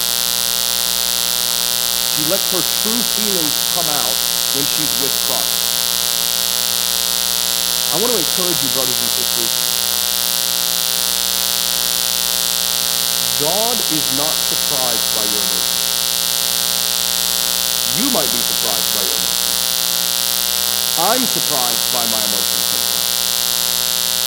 She 2.11 2.27
lets 2.27 2.51
her 2.51 2.59
true 2.83 3.01
feelings 3.15 3.55
come 3.71 3.87
out 3.87 4.19
when 4.59 4.67
she's 4.75 4.91
with 4.99 5.15
Christ. 5.23 5.55
I 7.91 8.03
want 8.03 8.11
to 8.11 8.19
encourage 8.19 8.59
you, 8.59 8.69
brothers 8.75 8.99
and 8.99 9.11
sisters. 9.15 9.55
God 13.39 13.75
is 13.95 14.05
not 14.19 14.35
surprised 14.51 15.07
by 15.15 15.23
your 15.23 15.39
emotions. 15.47 15.87
You 18.03 18.11
might 18.11 18.27
be 18.35 18.41
surprised 18.43 18.91
by 18.91 19.03
your 19.07 19.15
emotions. 19.15 19.47
I'm 20.99 21.23
surprised 21.23 21.87
by 21.95 22.03
my 22.11 22.19
emotions. 22.27 22.66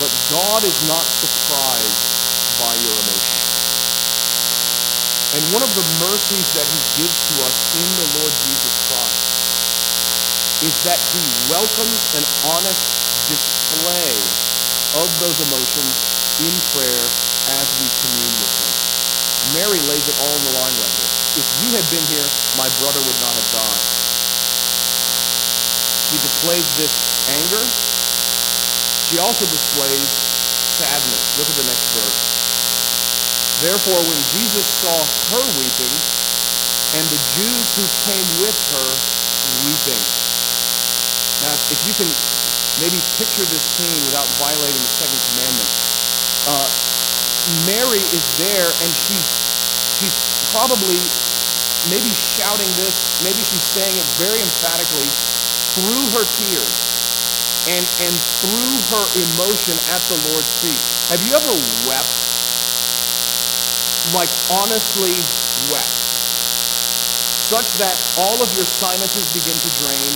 But 0.01 0.09
God 0.33 0.65
is 0.65 0.81
not 0.89 1.05
surprised 1.05 2.05
by 2.57 2.73
your 2.81 2.97
emotions. 3.05 3.53
And 5.37 5.45
one 5.53 5.61
of 5.61 5.71
the 5.77 5.85
mercies 6.01 6.49
that 6.57 6.65
he 6.65 6.81
gives 7.05 7.15
to 7.29 7.35
us 7.45 7.57
in 7.77 7.89
the 8.01 8.09
Lord 8.19 8.33
Jesus 8.49 8.75
Christ 8.89 9.31
is 10.65 10.77
that 10.89 11.01
he 11.13 11.23
welcomes 11.53 12.01
an 12.17 12.25
honest 12.49 12.81
display 13.29 14.17
of 14.97 15.09
those 15.21 15.37
emotions 15.45 15.95
in 16.43 16.53
prayer 16.73 17.05
as 17.61 17.69
we 17.79 17.87
commune 18.01 18.37
with 18.41 18.55
him. 18.57 18.73
Mary 19.53 19.81
lays 19.85 20.09
it 20.09 20.17
all 20.25 20.33
on 20.33 20.43
the 20.49 20.55
line 20.65 20.77
right 20.81 20.95
here. 20.97 21.13
If 21.45 21.47
you 21.61 21.71
had 21.77 21.87
been 21.93 22.05
here, 22.09 22.27
my 22.57 22.73
brother 22.81 23.05
would 23.05 23.21
not 23.21 23.37
have 23.37 23.49
died. 23.53 23.83
She 26.09 26.17
displays 26.25 26.67
this 26.81 26.93
anger. 27.29 27.90
She 29.11 29.19
also 29.19 29.43
displays 29.51 30.07
sadness. 30.79 31.35
Look 31.35 31.51
at 31.51 31.59
the 31.59 31.67
next 31.67 31.91
verse. 31.99 32.23
Therefore, 33.59 33.99
when 34.07 34.23
Jesus 34.31 34.63
saw 34.63 35.03
her 35.35 35.43
weeping, 35.59 35.91
and 36.95 37.03
the 37.11 37.19
Jews 37.35 37.67
who 37.75 37.87
came 38.07 38.27
with 38.39 38.55
her 38.71 38.91
weeping. 39.67 40.03
Now, 41.43 41.59
if 41.75 41.79
you 41.87 41.95
can 41.99 42.07
maybe 42.79 43.03
picture 43.19 43.43
this 43.51 43.63
scene 43.63 43.99
without 44.07 44.31
violating 44.39 44.79
the 44.79 44.95
second 44.95 45.19
commandment, 45.35 45.71
uh, 46.47 46.67
Mary 47.67 48.03
is 48.15 48.23
there 48.39 48.71
and 48.71 48.91
she's 48.95 49.27
she's 49.99 50.15
probably 50.55 51.03
maybe 51.91 52.15
shouting 52.15 52.71
this, 52.79 52.95
maybe 53.27 53.43
she's 53.43 53.67
saying 53.75 53.99
it 53.99 54.07
very 54.19 54.39
emphatically 54.39 55.11
through 55.75 56.07
her 56.15 56.27
tears 56.39 57.00
and 57.69 57.85
and 58.01 58.15
through 58.41 58.75
her 58.95 59.05
emotion 59.21 59.77
at 59.93 60.01
the 60.09 60.17
Lord's 60.33 60.49
feet. 60.65 60.81
Have 61.13 61.21
you 61.27 61.37
ever 61.37 61.53
wept? 61.85 62.09
Like 64.17 64.33
honestly 64.49 65.13
wept. 65.69 66.01
Such 67.51 67.69
that 67.83 67.99
all 68.17 68.41
of 68.41 68.49
your 68.55 68.65
sinuses 68.65 69.27
begin 69.35 69.59
to 69.59 69.71
drain, 69.83 70.13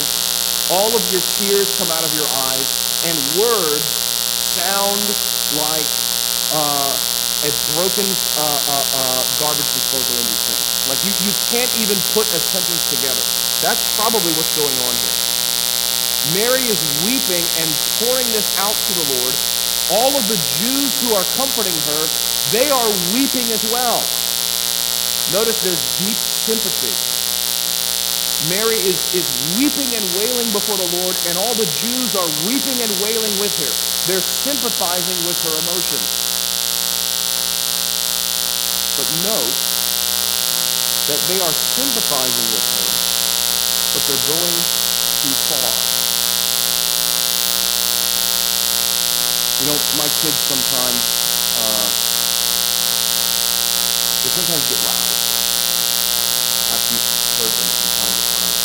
all 0.70 0.94
of 0.94 1.02
your 1.12 1.20
tears 1.36 1.74
come 1.76 1.90
out 1.90 2.06
of 2.06 2.14
your 2.14 2.28
eyes, 2.48 2.70
and 3.04 3.18
words 3.36 3.84
sound 4.54 5.02
like 5.58 5.88
uh, 6.54 6.94
a 7.44 7.50
broken 7.76 8.06
uh, 8.08 8.40
uh, 8.40 8.84
uh, 8.94 9.20
garbage 9.42 9.68
disposal 9.74 10.16
industry. 10.16 10.56
Like 10.88 11.02
you, 11.04 11.12
you 11.26 11.32
can't 11.50 11.72
even 11.76 11.98
put 12.16 12.24
a 12.32 12.40
sentence 12.40 12.88
together. 12.88 13.20
That's 13.60 13.82
probably 13.98 14.32
what's 14.38 14.54
going 14.56 14.78
on 14.88 14.94
here. 14.94 15.23
Mary 16.32 16.64
is 16.64 16.80
weeping 17.04 17.44
and 17.60 17.68
pouring 18.00 18.24
this 18.32 18.48
out 18.56 18.72
to 18.72 18.92
the 18.96 19.06
Lord. 19.20 19.34
All 19.92 20.16
of 20.16 20.24
the 20.24 20.40
Jews 20.56 20.96
who 21.04 21.12
are 21.12 21.26
comforting 21.36 21.76
her, 21.92 22.02
they 22.48 22.72
are 22.72 22.88
weeping 23.12 23.52
as 23.52 23.60
well. 23.68 24.00
Notice 25.36 25.60
there's 25.60 25.84
deep 26.00 26.16
sympathy. 26.16 26.92
Mary 28.48 28.80
is, 28.80 29.12
is 29.12 29.28
weeping 29.56 29.92
and 29.92 30.04
wailing 30.16 30.48
before 30.52 30.76
the 30.76 30.88
Lord, 31.00 31.16
and 31.28 31.36
all 31.36 31.52
the 31.54 31.68
Jews 31.76 32.16
are 32.16 32.28
weeping 32.48 32.80
and 32.80 32.92
wailing 33.04 33.32
with 33.36 33.52
her. 33.60 33.72
They're 34.08 34.24
sympathizing 34.24 35.16
with 35.28 35.36
her 35.44 35.54
emotions. 35.64 36.08
But 38.96 39.08
note 39.24 39.56
that 41.08 41.20
they 41.28 41.40
are 41.40 41.52
sympathizing 41.52 42.48
with 42.52 42.64
her, 42.64 42.88
but 43.92 44.02
they're 44.08 44.26
going 44.28 44.56
too 45.20 45.34
far. 45.52 45.93
You 49.62 49.70
know, 49.70 49.78
my 49.94 50.10
kids 50.10 50.34
sometimes, 50.50 50.98
uh, 51.62 51.86
they 54.26 54.30
sometimes 54.34 54.66
get 54.66 54.82
loud. 54.82 55.14
Perhaps 56.66 56.90
you've 56.90 57.06
heard 57.38 57.54
them 57.54 57.68
from 57.70 57.90
time 57.94 58.14
to 58.18 58.24
time. 58.34 58.56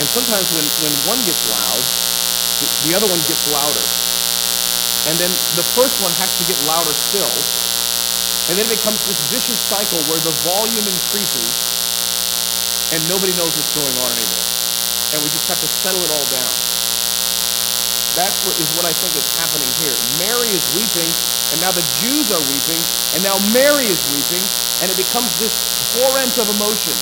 And 0.00 0.06
sometimes 0.08 0.48
when, 0.56 0.64
when 0.80 0.94
one 1.04 1.20
gets 1.28 1.44
loud, 1.52 1.82
the, 2.64 2.66
the 2.88 2.92
other 2.96 3.04
one 3.04 3.20
gets 3.28 3.44
louder. 3.52 3.84
And 5.12 5.20
then 5.20 5.28
the 5.60 5.66
first 5.76 6.00
one 6.00 6.12
has 6.16 6.32
to 6.40 6.44
get 6.48 6.56
louder 6.64 6.96
still. 6.96 7.28
And 8.48 8.56
then 8.56 8.64
it 8.64 8.80
becomes 8.80 9.04
this 9.04 9.20
vicious 9.28 9.60
cycle 9.60 10.00
where 10.08 10.20
the 10.24 10.32
volume 10.40 10.88
increases 10.88 11.52
and 12.96 13.04
nobody 13.12 13.36
knows 13.36 13.52
what's 13.54 13.76
going 13.76 13.96
on 14.00 14.10
anymore. 14.16 14.46
And 15.12 15.20
we 15.20 15.28
just 15.30 15.46
have 15.52 15.60
to 15.60 15.68
settle 15.68 16.00
it 16.00 16.10
all 16.10 16.26
down. 16.32 16.79
That 18.20 18.36
is 18.36 18.44
what 18.44 18.56
is 18.60 18.68
what 18.76 18.84
I 18.84 18.92
think 18.92 19.16
is 19.16 19.24
happening 19.40 19.72
here. 19.80 19.96
Mary 20.20 20.52
is 20.52 20.60
weeping, 20.76 21.08
and 21.56 21.58
now 21.64 21.72
the 21.72 21.80
Jews 22.04 22.28
are 22.28 22.44
weeping, 22.52 22.76
and 23.16 23.24
now 23.24 23.40
Mary 23.48 23.88
is 23.88 23.96
weeping, 24.12 24.44
and 24.84 24.92
it 24.92 24.98
becomes 25.00 25.32
this 25.40 25.56
torrent 25.96 26.36
of 26.36 26.52
emotion. 26.52 26.92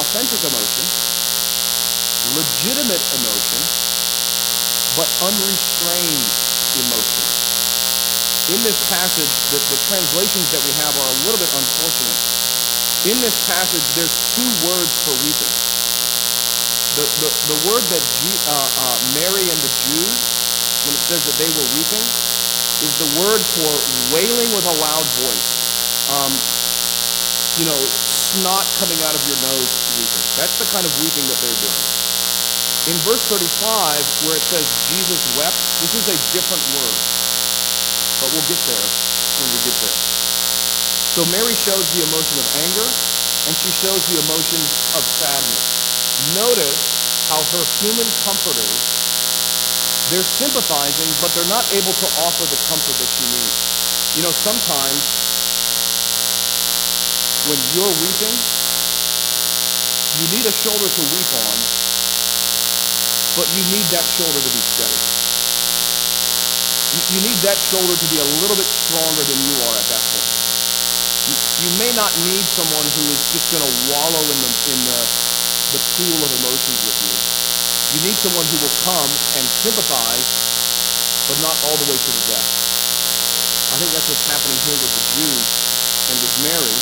Authentic 0.00 0.40
emotion, 0.40 0.84
legitimate 2.32 3.04
emotion, 3.20 3.60
but 4.96 5.04
unrestrained 5.20 6.28
emotion. 6.80 7.24
In 8.56 8.64
this 8.64 8.80
passage, 8.88 9.28
the, 9.52 9.60
the 9.68 9.76
translations 9.84 10.48
that 10.48 10.64
we 10.64 10.72
have 10.80 10.96
are 10.96 11.10
a 11.12 11.18
little 11.28 11.36
bit 11.36 11.52
unfortunate. 11.52 12.20
In 13.04 13.20
this 13.20 13.36
passage, 13.44 13.84
there's 13.92 14.16
two 14.32 14.48
words 14.64 14.96
for 15.04 15.12
weeping. 15.20 15.59
The, 16.98 17.06
the, 17.22 17.30
the 17.54 17.58
word 17.70 17.86
that 17.86 18.02
G, 18.18 18.34
uh, 18.50 18.66
uh, 18.66 18.98
Mary 19.14 19.46
and 19.46 19.60
the 19.62 19.72
Jews, 19.86 20.18
when 20.82 20.92
it 20.98 21.04
says 21.06 21.22
that 21.22 21.36
they 21.38 21.46
were 21.54 21.68
weeping, 21.78 22.02
is 22.82 22.90
the 22.98 23.10
word 23.14 23.38
for 23.38 23.70
wailing 24.10 24.50
with 24.50 24.66
a 24.66 24.76
loud 24.82 25.06
voice. 25.22 25.50
Um, 26.10 26.34
you 27.62 27.66
know, 27.68 27.78
snot 28.10 28.66
coming 28.82 28.98
out 29.06 29.14
of 29.14 29.22
your 29.30 29.38
nose 29.46 29.70
weeping. 30.02 30.24
That's 30.34 30.58
the 30.58 30.66
kind 30.74 30.82
of 30.82 30.92
weeping 30.98 31.22
that 31.30 31.38
they're 31.38 31.60
doing. 31.62 31.84
In 32.90 32.96
verse 33.06 33.22
35, 33.30 34.02
where 34.26 34.34
it 34.34 34.42
says 34.50 34.66
Jesus 34.90 35.20
wept, 35.38 35.58
this 35.84 35.94
is 35.94 36.10
a 36.10 36.16
different 36.34 36.64
word. 36.74 36.96
But 38.18 38.34
we'll 38.34 38.48
get 38.50 38.58
there 38.66 38.86
when 39.38 39.48
we 39.54 39.58
get 39.62 39.76
there. 39.78 39.98
So 41.14 41.22
Mary 41.30 41.54
shows 41.54 41.86
the 41.94 42.02
emotion 42.02 42.38
of 42.38 42.46
anger, 42.58 42.88
and 43.46 43.54
she 43.54 43.70
shows 43.70 44.02
the 44.10 44.18
emotion 44.26 44.58
of 44.98 45.02
sadness. 45.06 45.79
Notice 46.36 46.76
how 47.32 47.40
her 47.56 47.64
human 47.80 48.06
comforters, 48.28 48.76
they're 50.12 50.26
sympathizing, 50.26 51.08
but 51.22 51.32
they're 51.32 51.48
not 51.48 51.64
able 51.72 51.96
to 51.96 52.08
offer 52.26 52.44
the 52.44 52.60
comfort 52.68 52.96
that 53.00 53.08
she 53.08 53.24
needs. 53.32 53.58
You 54.18 54.22
know, 54.26 54.34
sometimes 54.34 55.00
when 57.48 57.56
you're 57.72 57.94
weeping, 58.04 58.36
you 60.20 60.26
need 60.36 60.44
a 60.44 60.52
shoulder 60.52 60.92
to 60.92 61.02
weep 61.08 61.30
on, 61.32 61.56
but 63.38 63.48
you 63.56 63.62
need 63.72 63.86
that 63.94 64.04
shoulder 64.12 64.36
to 64.36 64.50
be 64.52 64.62
steady. 64.76 65.00
You, 66.90 67.00
you 67.16 67.20
need 67.32 67.38
that 67.46 67.56
shoulder 67.56 67.96
to 67.96 68.06
be 68.12 68.18
a 68.20 68.28
little 68.44 68.58
bit 68.58 68.68
stronger 68.68 69.24
than 69.24 69.38
you 69.40 69.56
are 69.70 69.76
at 69.78 69.88
that 69.88 70.02
point. 70.04 70.30
You, 71.30 71.36
you 71.64 71.70
may 71.78 71.94
not 71.96 72.12
need 72.28 72.44
someone 72.50 72.84
who 72.98 73.04
is 73.08 73.22
just 73.32 73.48
going 73.54 73.64
to 73.64 73.72
wallow 73.94 74.20
in 74.20 74.38
the, 74.42 74.50
in 74.74 74.80
the 74.84 75.00
the 75.70 75.82
pool 75.98 76.18
of 76.22 76.30
emotions 76.42 76.80
with 76.82 76.98
you. 77.06 77.14
You 77.94 78.00
need 78.06 78.18
someone 78.18 78.46
who 78.50 78.58
will 78.62 78.76
come 78.86 79.10
and 79.38 79.44
sympathize, 79.46 80.30
but 81.26 81.38
not 81.42 81.54
all 81.66 81.76
the 81.78 81.88
way 81.90 81.98
to 81.98 82.10
the 82.10 82.24
death. 82.30 82.50
I 83.70 83.78
think 83.78 83.90
that's 83.94 84.06
what's 84.10 84.26
happening 84.26 84.58
here 84.66 84.78
with 84.78 84.92
the 84.94 85.06
Jews 85.18 85.48
and 86.10 86.16
with 86.18 86.34
Mary. 86.42 86.78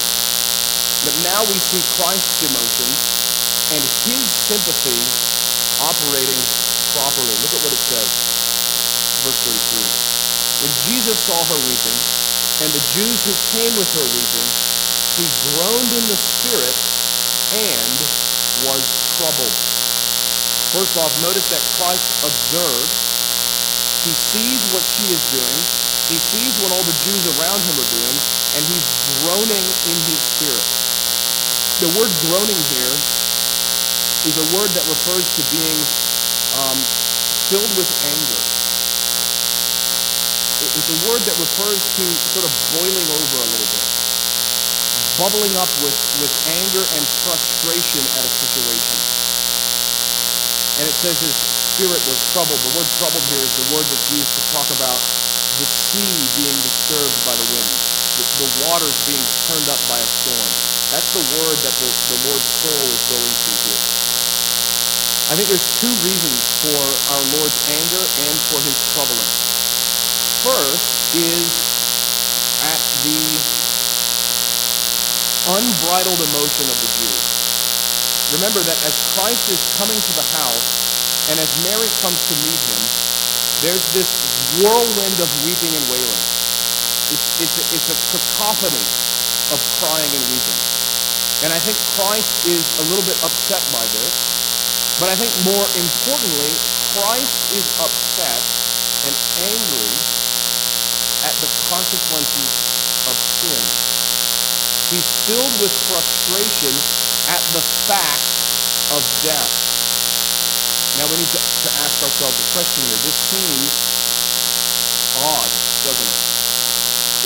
But 1.05 1.15
now 1.21 1.45
we 1.49 1.57
see 1.61 1.85
Christ's 2.01 2.45
emotions 2.45 2.99
and 3.73 3.83
his 4.09 4.25
sympathy 4.25 5.01
operating 5.85 6.41
properly. 6.97 7.37
Look 7.45 7.53
at 7.53 7.61
what 7.61 7.73
it 7.73 7.85
says. 7.85 8.09
Verse 9.25 9.41
33. 9.45 9.85
When 10.65 10.73
Jesus 10.89 11.17
saw 11.23 11.39
her 11.39 11.61
weeping, 11.69 12.19
and 12.59 12.73
the 12.75 12.83
Jews 12.91 13.23
who 13.23 13.35
came 13.55 13.71
with 13.79 13.87
her 13.95 14.03
weeping, 14.03 14.49
he 15.15 15.27
groaned 15.55 15.93
in 15.95 16.05
the 16.11 16.19
spirit 16.19 16.75
and 17.55 18.28
was 18.67 18.83
troubled. 19.19 19.57
First 20.75 20.99
off, 20.99 21.13
notice 21.23 21.47
that 21.51 21.63
Christ 21.79 22.09
observes. 22.25 22.93
He 24.05 24.13
sees 24.15 24.61
what 24.73 24.85
she 24.85 25.07
is 25.11 25.23
doing. 25.33 25.59
He 26.09 26.17
sees 26.17 26.57
what 26.65 26.73
all 26.73 26.85
the 26.85 26.97
Jews 27.05 27.25
around 27.37 27.61
him 27.61 27.77
are 27.77 27.91
doing, 27.93 28.17
and 28.57 28.63
he's 28.65 28.87
groaning 29.21 29.65
in 29.89 29.99
his 30.09 30.21
spirit. 30.21 30.67
The 31.85 31.91
word 31.95 32.13
groaning 32.27 32.59
here 32.73 32.95
is 34.27 34.37
a 34.37 34.47
word 34.57 34.73
that 34.75 34.85
refers 34.89 35.27
to 35.37 35.43
being 35.53 35.79
um, 36.57 36.79
filled 37.53 37.73
with 37.77 37.89
anger. 38.05 38.41
It's 40.75 40.91
a 40.91 40.99
word 41.07 41.23
that 41.23 41.37
refers 41.39 41.79
to 41.79 42.05
sort 42.35 42.45
of 42.45 42.53
boiling 42.75 43.09
over 43.09 43.37
a 43.41 43.49
little 43.53 43.71
bit 43.73 43.98
bubbling 45.19 45.53
up 45.59 45.69
with, 45.83 45.99
with 46.23 46.31
anger 46.47 46.87
and 46.95 47.03
frustration 47.27 48.01
at 48.17 48.23
a 48.23 48.31
situation. 48.31 48.97
And 50.79 50.87
it 50.87 50.95
says 50.95 51.19
his 51.19 51.35
spirit 51.35 51.99
was 52.07 52.19
troubled. 52.31 52.63
The 52.63 52.75
word 52.79 52.87
troubled 53.03 53.27
here 53.27 53.43
is 53.43 53.51
the 53.59 53.69
word 53.75 53.83
that's 53.91 54.09
used 54.15 54.31
to 54.31 54.43
talk 54.55 54.71
about 54.79 54.99
the 55.59 55.67
sea 55.67 56.15
being 56.39 56.55
disturbed 56.63 57.19
by 57.27 57.35
the 57.35 57.47
wind, 57.51 57.71
the, 58.15 58.25
the 58.47 58.51
waters 58.63 58.95
being 59.11 59.27
turned 59.51 59.67
up 59.67 59.83
by 59.91 59.99
a 59.99 60.09
storm. 60.23 60.51
That's 60.95 61.11
the 61.11 61.25
word 61.43 61.59
that 61.67 61.75
the, 61.83 61.91
the 62.15 62.19
Lord's 62.31 62.47
soul 62.63 62.79
is 62.87 63.03
going 63.11 63.35
through 63.43 63.61
here. 63.75 63.83
I 65.29 65.37
think 65.37 65.51
there's 65.51 65.69
two 65.77 65.93
reasons 66.07 66.41
for 66.63 66.81
our 67.13 67.23
Lord's 67.37 67.59
anger 67.69 68.01
and 68.01 68.37
for 68.49 68.63
his 68.63 68.79
troubling. 68.95 69.29
First 70.47 70.89
is 71.13 71.51
at 72.63 72.81
the 73.03 73.19
unbridled 75.49 76.21
emotion 76.33 76.69
of 76.69 76.77
the 76.85 76.91
Jews. 77.01 77.25
Remember 78.37 78.61
that 78.61 78.77
as 78.85 79.01
Christ 79.17 79.49
is 79.49 79.61
coming 79.81 79.97
to 79.97 80.13
the 80.13 80.27
house, 80.37 80.69
and 81.33 81.41
as 81.41 81.49
Mary 81.65 81.89
comes 82.05 82.21
to 82.29 82.35
meet 82.45 82.61
him, 82.69 82.83
there's 83.65 83.85
this 83.97 84.13
whirlwind 84.61 85.17
of 85.21 85.29
weeping 85.43 85.73
and 85.73 85.85
wailing. 85.89 86.23
It's, 87.09 87.25
it's, 87.41 87.57
a, 87.57 87.65
it's 87.73 87.89
a 87.89 87.97
cacophony 88.13 88.85
of 89.49 89.59
crying 89.81 90.13
and 90.13 90.25
weeping. 90.29 90.61
And 91.41 91.51
I 91.55 91.61
think 91.63 91.79
Christ 91.97 92.45
is 92.45 92.67
a 92.79 92.85
little 92.93 93.05
bit 93.05 93.17
upset 93.25 93.65
by 93.73 93.87
this. 93.97 94.13
But 95.01 95.09
I 95.09 95.17
think 95.17 95.31
more 95.47 95.65
importantly, 95.79 96.53
Christ 96.99 97.39
is 97.55 97.65
upset 97.79 98.43
and 99.07 99.15
angry 99.47 99.95
at 101.23 101.35
the 101.39 101.49
consequences 101.71 102.51
of 103.07 103.15
sin. 103.17 103.98
He's 104.89 105.05
filled 105.29 105.53
with 105.61 105.69
frustration 105.93 106.73
at 107.29 107.45
the 107.53 107.61
fact 107.85 108.25
of 108.89 109.05
death. 109.21 109.53
Now 110.97 111.05
we 111.13 111.21
need 111.21 111.29
to, 111.29 111.37
to 111.37 111.71
ask 111.85 112.01
ourselves 112.01 112.41
a 112.41 112.47
question 112.57 112.81
here. 112.89 112.97
This 113.05 113.21
seems 113.29 113.69
odd, 115.21 115.53
doesn't 115.85 116.09
it? 116.09 116.21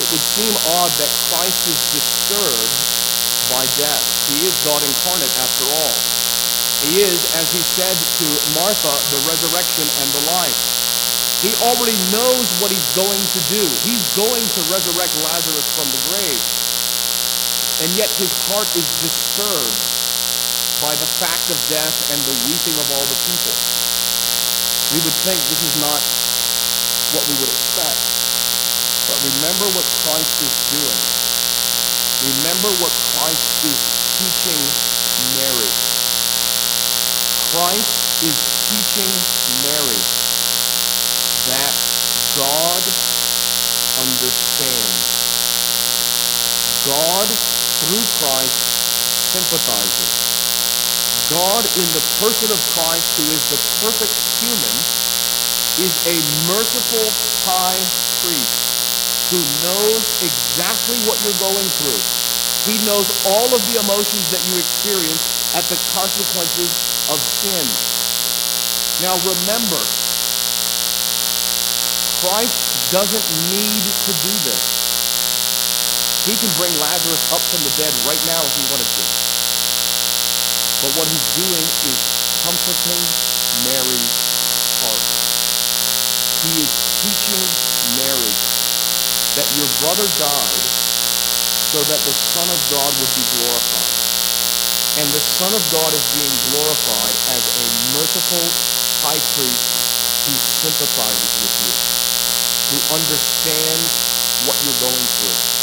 It 0.03 0.07
would 0.11 0.25
seem 0.35 0.51
odd 0.75 0.91
that 0.99 1.07
Christ 1.31 1.63
is 1.71 1.79
disturbed 1.95 2.75
by 3.47 3.63
death. 3.79 4.03
He 4.27 4.43
is 4.43 4.51
God 4.67 4.83
incarnate 4.83 5.31
after 5.39 5.63
all. 5.63 5.95
He 6.83 6.99
is, 6.99 7.23
as 7.39 7.47
he 7.55 7.63
said 7.63 7.95
to 7.95 8.27
Martha, 8.59 8.91
the 9.15 9.23
resurrection 9.23 9.87
and 10.03 10.09
the 10.11 10.23
life. 10.35 10.59
He 11.39 11.55
already 11.63 11.95
knows 12.11 12.43
what 12.59 12.75
he's 12.75 12.91
going 12.91 13.23
to 13.23 13.41
do. 13.47 13.63
He's 13.87 14.03
going 14.19 14.43
to 14.43 14.61
resurrect 14.67 15.15
Lazarus 15.23 15.71
from 15.71 15.87
the 15.95 16.01
grave 16.11 16.43
and 17.83 17.91
yet 17.99 18.07
his 18.15 18.31
heart 18.47 18.71
is 18.79 18.87
disturbed 19.03 19.83
by 20.79 20.95
the 20.95 21.09
fact 21.19 21.51
of 21.51 21.59
death 21.67 21.91
and 22.15 22.19
the 22.23 22.35
weeping 22.47 22.79
of 22.79 22.87
all 22.95 23.03
the 23.11 23.19
people. 23.27 23.55
We 24.95 25.03
would 25.03 25.17
think 25.27 25.35
this 25.51 25.67
is 25.67 25.75
not 25.83 25.99
what 27.11 27.27
we 27.27 27.35
would 27.43 27.51
expect. 27.51 27.99
But 29.11 29.19
remember 29.35 29.67
what 29.75 29.83
Christ 30.07 30.31
is 30.47 30.55
doing. 30.71 31.01
Remember 32.39 32.71
what 32.79 32.95
Christ 33.19 33.51
is 33.67 33.79
teaching 34.15 34.63
Mary. 35.35 35.71
Christ 37.51 37.99
is 38.23 38.39
teaching 38.71 39.11
Mary 39.67 39.99
that 41.51 41.75
God 42.39 42.83
understands. 43.99 45.03
God 46.87 47.52
through 47.83 48.05
Christ 48.23 48.63
sympathizes. 49.35 50.11
God 51.27 51.65
in 51.75 51.87
the 51.91 52.03
person 52.23 52.51
of 52.51 52.59
Christ, 52.71 53.11
who 53.19 53.27
is 53.27 53.43
the 53.51 53.59
perfect 53.83 54.15
human, 54.39 54.75
is 55.83 55.95
a 56.07 56.15
merciful 56.47 57.07
high 57.43 57.81
priest 58.23 58.63
who 59.33 59.41
knows 59.65 60.03
exactly 60.21 60.99
what 61.09 61.19
you're 61.23 61.39
going 61.43 61.67
through. 61.81 62.03
He 62.71 62.79
knows 62.85 63.09
all 63.25 63.51
of 63.51 63.59
the 63.67 63.79
emotions 63.79 64.29
that 64.31 64.39
you 64.47 64.55
experience 64.55 65.27
at 65.55 65.65
the 65.67 65.75
consequences 65.91 66.71
of 67.09 67.19
sin. 67.19 67.65
Now 69.01 69.17
remember, 69.27 69.81
Christ 72.21 72.63
doesn't 72.91 73.27
need 73.51 73.83
to 73.83 74.13
do 74.23 74.33
this. 74.47 74.82
He 76.23 76.39
can 76.39 76.47
bring 76.55 76.71
Lazarus 76.79 77.19
up 77.35 77.43
from 77.51 77.59
the 77.67 77.73
dead 77.75 77.91
right 78.07 78.19
now 78.23 78.39
if 78.39 78.53
he 78.55 78.63
wanted 78.71 78.87
to. 78.87 79.03
But 80.79 80.91
what 80.95 81.07
he's 81.11 81.27
doing 81.35 81.67
is 81.83 81.99
comforting 82.47 83.03
Mary's 83.67 84.15
heart. 84.79 85.03
He 86.47 86.63
is 86.63 86.71
teaching 87.03 87.43
Mary 87.99 88.31
that 89.35 89.47
your 89.59 89.67
brother 89.83 90.07
died 90.15 90.63
so 91.75 91.83
that 91.91 91.99
the 92.07 92.15
Son 92.15 92.47
of 92.47 92.59
God 92.71 92.91
would 93.03 93.13
be 93.19 93.25
glorified. 93.35 93.91
And 95.03 95.07
the 95.11 95.19
Son 95.19 95.51
of 95.51 95.63
God 95.75 95.91
is 95.91 96.05
being 96.15 96.35
glorified 96.55 97.15
as 97.35 97.43
a 97.51 97.65
merciful 97.99 98.47
high 99.03 99.19
priest 99.35 99.75
who 100.23 100.35
sympathizes 100.39 101.31
with 101.43 101.55
you, 101.67 101.73
who 102.71 102.79
understands 102.95 103.91
what 104.47 104.55
you're 104.63 104.79
going 104.79 105.07
through. 105.19 105.62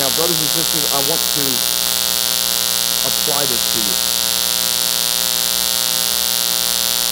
Now, 0.00 0.08
brothers 0.16 0.40
and 0.40 0.48
sisters, 0.48 0.88
I 0.88 1.04
want 1.04 1.20
to 1.20 1.44
apply 3.12 3.44
this 3.44 3.60
to 3.76 3.78
you. 3.84 3.96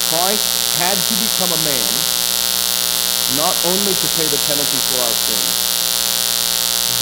Christ 0.09 0.49
had 0.81 0.97
to 0.97 1.15
become 1.21 1.53
a 1.53 1.61
man 1.61 1.93
not 3.37 3.53
only 3.69 3.93
to 3.93 4.07
pay 4.17 4.25
the 4.33 4.41
penalty 4.49 4.81
for 4.89 4.97
our 4.97 5.13
sins, 5.13 5.53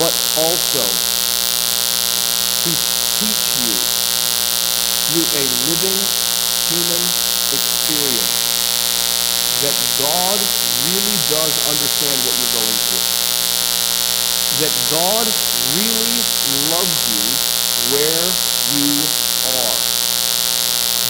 but 0.02 0.10
also 0.42 0.82
to 2.66 2.70
teach 3.22 3.46
you 3.62 3.74
through 5.08 5.26
a 5.30 5.44
living 5.70 5.98
human 6.74 7.02
experience 7.54 8.34
that 9.62 9.78
God 10.02 10.38
really 10.90 11.18
does 11.30 11.54
understand 11.70 12.18
what 12.26 12.34
you're 12.34 12.66
going 12.66 12.78
through. 12.90 13.27
That 14.58 14.74
God 14.90 15.26
really 15.78 16.18
loves 16.74 16.98
you 17.06 17.22
where 17.94 18.26
you 18.74 18.90
are. 19.54 19.78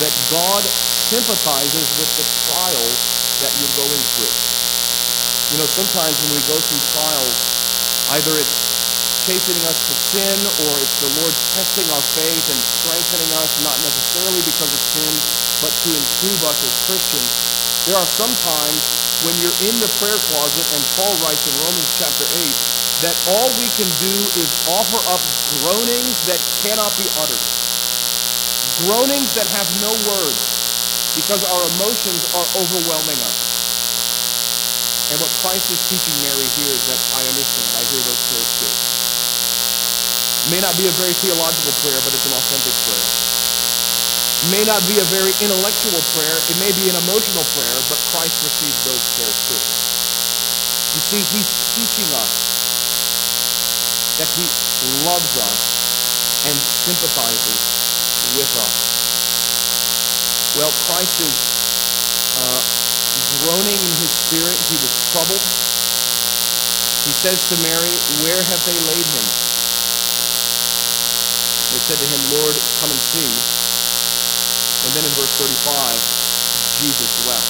That 0.04 0.12
God 0.28 0.62
sympathizes 1.08 1.88
with 1.96 2.12
the 2.20 2.26
trials 2.44 3.00
that 3.40 3.48
you're 3.56 3.76
going 3.80 4.02
through. 4.14 4.36
You 5.48 5.64
know, 5.64 5.68
sometimes 5.68 6.12
when 6.28 6.36
we 6.36 6.44
go 6.44 6.60
through 6.60 6.84
trials, 6.92 7.36
either 8.20 8.36
it's 8.36 8.52
chastening 9.24 9.64
us 9.64 9.80
for 9.80 9.96
sin 9.96 10.36
or 10.68 10.72
it's 10.76 11.00
the 11.00 11.12
Lord 11.24 11.32
testing 11.56 11.88
our 11.88 12.04
faith 12.20 12.44
and 12.52 12.60
strengthening 12.84 13.32
us, 13.40 13.48
not 13.64 13.80
necessarily 13.80 14.44
because 14.44 14.68
of 14.68 14.82
sin, 14.92 15.14
but 15.64 15.72
to 15.72 15.90
improve 15.96 16.40
us 16.44 16.60
as 16.68 16.74
Christians. 16.84 17.32
There 17.88 17.96
are 17.96 18.04
some 18.04 18.32
times 18.44 18.84
when 19.24 19.34
you're 19.40 19.56
in 19.64 19.74
the 19.80 19.88
prayer 19.96 20.20
closet, 20.30 20.68
and 20.76 20.84
Paul 21.00 21.16
writes 21.24 21.48
in 21.48 21.54
Romans 21.64 21.88
chapter 21.96 22.28
8 22.44 22.77
that 22.98 23.14
all 23.30 23.46
we 23.62 23.70
can 23.78 23.86
do 24.02 24.10
is 24.34 24.50
offer 24.66 24.98
up 25.06 25.22
groanings 25.62 26.18
that 26.26 26.42
cannot 26.66 26.90
be 26.98 27.06
uttered. 27.22 27.44
Groanings 28.82 29.30
that 29.38 29.46
have 29.54 29.70
no 29.78 29.94
words 30.10 30.38
because 31.14 31.46
our 31.46 31.62
emotions 31.78 32.26
are 32.34 32.46
overwhelming 32.58 33.18
us. 33.22 33.38
And 35.14 35.16
what 35.22 35.30
Christ 35.40 35.70
is 35.70 35.78
teaching 35.86 36.14
Mary 36.26 36.46
here 36.58 36.74
is 36.74 36.82
that 36.90 36.98
I 37.14 37.22
understand. 37.30 37.70
I 37.78 37.86
hear 37.86 38.02
those 38.02 38.22
prayers 38.34 38.50
too. 38.58 38.72
May 40.50 40.58
not 40.58 40.74
be 40.74 40.90
a 40.90 40.94
very 40.98 41.14
theological 41.14 41.74
prayer, 41.86 42.02
but 42.02 42.10
it's 42.10 42.26
an 42.26 42.34
authentic 42.34 42.74
prayer. 42.82 43.06
May 44.50 44.66
not 44.66 44.82
be 44.90 44.98
a 44.98 45.06
very 45.06 45.34
intellectual 45.38 46.02
prayer. 46.18 46.38
It 46.50 46.58
may 46.58 46.74
be 46.74 46.90
an 46.90 46.98
emotional 46.98 47.46
prayer, 47.54 47.78
but 47.86 47.98
Christ 48.10 48.42
receives 48.42 48.78
those 48.82 49.02
prayers 49.14 49.38
too. 49.46 49.62
You 50.98 51.02
see, 51.02 51.22
he's 51.30 51.50
teaching 51.78 52.10
us 52.18 52.57
that 54.18 54.26
he 54.34 54.44
loves 55.06 55.38
us 55.38 55.60
and 56.46 56.54
sympathizes 56.58 57.58
with 58.34 58.50
us. 58.58 58.74
Well, 60.58 60.74
Christ 60.90 61.22
is 61.22 61.38
uh, 62.42 62.62
groaning 63.42 63.78
in 63.78 63.92
his 64.02 64.10
spirit. 64.10 64.58
He 64.66 64.76
was 64.82 64.92
troubled. 65.14 65.42
He 67.06 67.14
says 67.14 67.38
to 67.48 67.56
Mary, 67.62 67.94
Where 68.20 68.42
have 68.42 68.62
they 68.66 68.78
laid 68.90 69.06
him? 69.06 69.26
They 71.70 71.82
said 71.84 72.00
to 72.02 72.08
him, 72.10 72.20
Lord, 72.42 72.56
come 72.82 72.90
and 72.90 73.02
see. 73.14 73.28
And 74.82 74.90
then 74.98 75.04
in 75.04 75.12
verse 75.14 75.32
35, 75.36 75.94
Jesus 76.82 77.10
wept. 77.22 77.46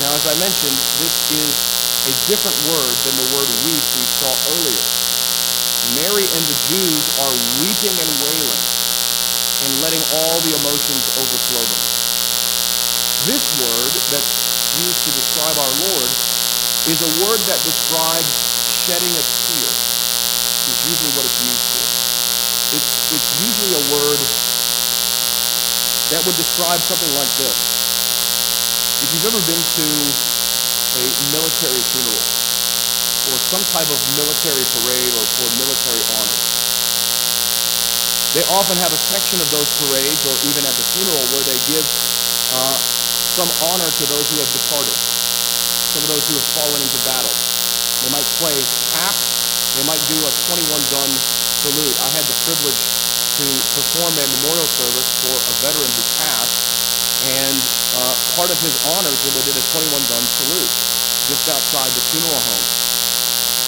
Now, 0.00 0.14
as 0.14 0.24
I 0.26 0.34
mentioned, 0.38 0.76
this 1.02 1.14
is 1.36 1.81
a 2.02 2.14
different 2.26 2.58
word 2.66 2.94
than 3.06 3.14
the 3.14 3.28
word 3.30 3.46
weep 3.62 3.84
we 3.94 4.02
saw 4.18 4.34
earlier. 4.58 4.86
Mary 5.94 6.26
and 6.26 6.42
the 6.50 6.58
Jews 6.66 7.04
are 7.22 7.34
weeping 7.62 7.94
and 7.94 8.10
wailing 8.26 8.62
and 9.62 9.70
letting 9.86 10.02
all 10.18 10.34
the 10.42 10.50
emotions 10.50 11.02
overflow 11.14 11.62
them. 11.62 11.82
This 13.30 13.46
word 13.62 13.92
that's 14.10 14.34
used 14.82 14.98
to 15.06 15.10
describe 15.14 15.54
our 15.54 15.74
Lord 15.94 16.10
is 16.90 16.98
a 17.06 17.12
word 17.22 17.38
that 17.46 17.62
describes 17.62 18.34
shedding 18.82 19.14
a 19.14 19.22
tear, 19.46 19.70
is 20.74 20.78
usually 20.82 21.12
what 21.14 21.22
it's 21.22 21.38
used 21.46 21.66
for. 21.70 21.86
It's, 22.74 22.90
it's 23.14 23.30
usually 23.46 23.78
a 23.78 23.84
word 23.94 24.18
that 26.10 26.26
would 26.26 26.34
describe 26.34 26.82
something 26.82 27.14
like 27.14 27.30
this. 27.38 27.54
If 29.06 29.14
you've 29.14 29.30
ever 29.30 29.42
been 29.46 29.62
to 29.62 30.31
a 30.98 31.04
military 31.32 31.80
funeral 31.92 32.24
or 33.32 33.38
some 33.38 33.62
type 33.70 33.88
of 33.88 34.00
military 34.18 34.64
parade 34.80 35.12
or 35.14 35.24
for 35.38 35.46
military 35.56 36.02
honors, 36.18 36.44
they 38.32 38.44
often 38.48 38.80
have 38.80 38.92
a 38.96 39.00
section 39.12 39.40
of 39.40 39.48
those 39.52 39.68
parades 39.84 40.20
or 40.24 40.36
even 40.48 40.64
at 40.64 40.72
the 40.72 40.86
funeral 40.96 41.20
where 41.36 41.44
they 41.44 41.60
give 41.68 41.84
uh, 42.56 42.76
some 43.36 43.48
honor 43.64 43.88
to 43.88 44.04
those 44.08 44.24
who 44.32 44.40
have 44.40 44.48
departed, 44.52 44.96
some 45.92 46.02
of 46.04 46.08
those 46.08 46.24
who 46.28 46.36
have 46.36 46.48
fallen 46.56 46.80
into 46.80 46.98
battle. 47.04 47.32
They 48.02 48.10
might 48.10 48.26
play 48.40 48.56
taps. 48.92 49.24
They 49.76 49.84
might 49.84 50.02
do 50.08 50.16
a 50.16 50.32
21 50.48 50.68
gun 50.92 51.10
salute. 51.60 51.96
I 52.02 52.08
had 52.12 52.24
the 52.24 52.36
privilege 52.44 52.82
to 53.40 53.46
perform 53.78 54.12
a 54.16 54.26
memorial 54.40 54.68
service 54.68 55.08
for 55.24 55.32
a 55.32 55.54
veteran 55.64 55.88
who 55.88 56.04
passed, 56.20 56.56
and 57.22 57.56
uh, 57.98 58.14
part 58.34 58.50
of 58.50 58.58
his 58.60 58.74
honors 58.96 59.18
was 59.22 59.32
they 59.34 59.46
did 59.46 59.56
a 59.58 59.66
21 59.70 59.94
gun 60.10 60.24
salute 60.42 60.72
just 61.30 61.46
outside 61.46 61.90
the 61.94 62.02
funeral 62.10 62.34
home. 62.34 62.66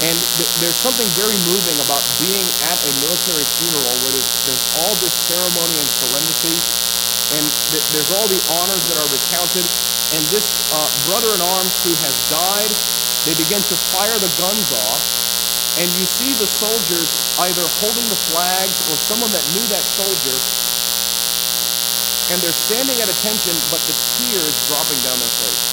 And 0.02 0.18
th- 0.42 0.50
there's 0.58 0.74
something 0.82 1.06
very 1.14 1.38
moving 1.46 1.78
about 1.86 2.02
being 2.18 2.42
at 2.66 2.74
a 2.82 2.92
military 2.98 3.46
funeral 3.62 3.94
where 4.02 4.12
there's, 4.18 4.32
there's 4.50 4.64
all 4.82 4.94
this 4.98 5.14
ceremony 5.14 5.78
and 5.78 5.88
solemnity, 6.02 6.56
and 7.38 7.44
th- 7.70 7.86
there's 7.94 8.10
all 8.18 8.26
the 8.26 8.42
honors 8.58 8.82
that 8.90 8.98
are 8.98 9.06
recounted. 9.06 9.62
And 10.12 10.22
this 10.34 10.46
uh, 10.74 10.90
brother 11.06 11.30
in 11.34 11.40
arms 11.42 11.74
who 11.86 11.94
has 12.02 12.14
died, 12.26 12.70
they 13.22 13.38
begin 13.38 13.62
to 13.70 13.76
fire 13.94 14.18
the 14.18 14.30
guns 14.36 14.66
off, 14.90 15.00
and 15.78 15.86
you 15.98 16.06
see 16.06 16.34
the 16.38 16.46
soldiers 16.46 17.08
either 17.46 17.66
holding 17.82 18.06
the 18.10 18.18
flags 18.30 18.74
or 18.90 18.98
someone 18.98 19.30
that 19.30 19.42
knew 19.54 19.64
that 19.70 19.82
soldier, 19.94 20.36
and 22.32 22.40
they're 22.40 22.56
standing 22.56 22.96
at 23.04 23.08
attention, 23.12 23.52
but 23.68 23.80
the 23.84 23.96
tears 24.16 24.54
dropping 24.70 24.96
down 25.04 25.18
their 25.20 25.34
face. 25.44 25.64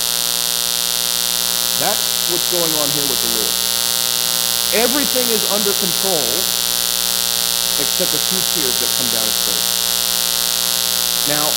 That's 1.80 2.04
what's 2.30 2.47
going 2.52 2.74
on 2.76 2.88
here 2.91 3.08
with 3.08 3.20
the 3.24 3.32
Lord. 3.39 3.56
Everything 4.76 5.28
is 5.32 5.43
under 5.52 5.72
control 5.80 6.28
except 7.80 8.12
a 8.14 8.22
few 8.22 8.41
tears 8.56 8.76
that 8.84 8.89
come 8.99 9.10
down 9.16 9.26
his 9.26 9.39
face. 9.47 9.70
Now, 11.32 11.47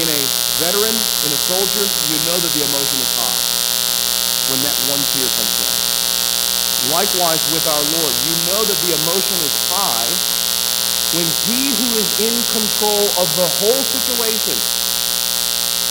in 0.00 0.08
a 0.08 0.20
veteran, 0.62 0.96
in 0.96 1.30
a 1.30 1.40
soldier, 1.44 1.84
you 2.08 2.16
know 2.26 2.38
that 2.40 2.52
the 2.56 2.62
emotion 2.64 2.98
is 2.98 3.10
high 3.14 3.40
when 4.48 4.60
that 4.64 4.76
one 4.88 5.02
tear 5.12 5.28
comes 5.28 5.54
down. 5.60 5.76
Likewise 6.94 7.42
with 7.52 7.66
our 7.68 7.84
Lord, 8.00 8.14
you 8.24 8.34
know 8.48 8.62
that 8.64 8.78
the 8.80 8.96
emotion 8.96 9.36
is 9.44 9.54
high 9.68 10.08
when 11.16 11.24
he 11.48 11.72
who 11.72 11.88
is 11.96 12.10
in 12.20 12.36
control 12.52 13.08
of 13.16 13.28
the 13.40 13.48
whole 13.64 13.80
situation 13.80 14.52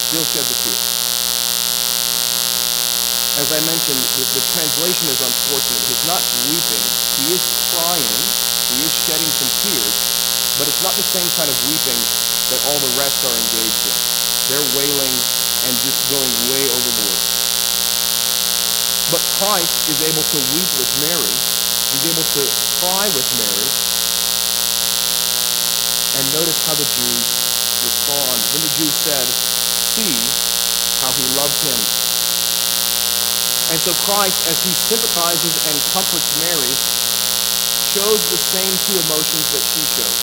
still 0.05 0.21
sheds 0.29 0.45
a 0.45 0.57
tear. 0.61 0.77
As 3.41 3.49
I 3.49 3.57
mentioned, 3.65 3.97
the, 4.13 4.25
the 4.37 4.43
translation 4.53 5.09
is 5.09 5.17
unfortunate. 5.17 5.81
He's 5.89 6.05
not 6.05 6.21
weeping. 6.45 6.85
He 7.17 7.33
is 7.33 7.41
crying. 7.73 8.21
He 8.69 8.77
is 8.85 8.93
shedding 8.93 9.29
some 9.41 9.49
tears, 9.65 9.97
but 10.61 10.69
it's 10.69 10.85
not 10.85 10.93
the 10.93 11.05
same 11.05 11.29
kind 11.33 11.49
of 11.49 11.57
weeping 11.65 11.97
that 12.53 12.61
all 12.69 12.77
the 12.77 12.93
rest 13.01 13.17
are 13.25 13.33
engaged 13.33 13.83
in. 13.89 13.97
They're 14.53 14.69
wailing 14.77 15.15
and 15.65 15.73
just 15.81 15.97
going 16.13 16.29
way 16.53 16.61
overboard. 16.61 17.21
But 19.09 19.25
Christ 19.41 19.89
is 19.89 19.97
able 20.05 20.21
to 20.29 20.37
weep 20.53 20.71
with 20.77 20.89
Mary. 21.01 21.33
He's 21.97 22.05
able 22.05 22.27
to 22.37 22.43
cry 22.77 23.09
with 23.17 23.25
Mary. 23.41 23.86
And 26.17 26.25
notice 26.33 26.57
how 26.65 26.73
the 26.73 26.89
Jews 26.97 27.25
respond. 27.85 28.41
Then 28.49 28.65
the 28.65 28.73
Jews 28.73 28.95
said, 29.05 29.25
See 29.93 30.17
how 30.97 31.13
he 31.13 31.25
loved 31.37 31.61
him. 31.61 31.77
And 33.69 33.77
so 33.77 33.93
Christ, 34.07 34.47
as 34.49 34.57
he 34.65 34.73
sympathizes 34.73 35.53
and 35.69 35.75
comforts 35.93 36.25
Mary, 36.41 36.73
shows 37.93 38.17
the 38.33 38.39
same 38.39 38.73
two 38.89 38.97
emotions 39.05 39.45
that 39.53 39.61
she 39.61 39.83
shows. 39.93 40.21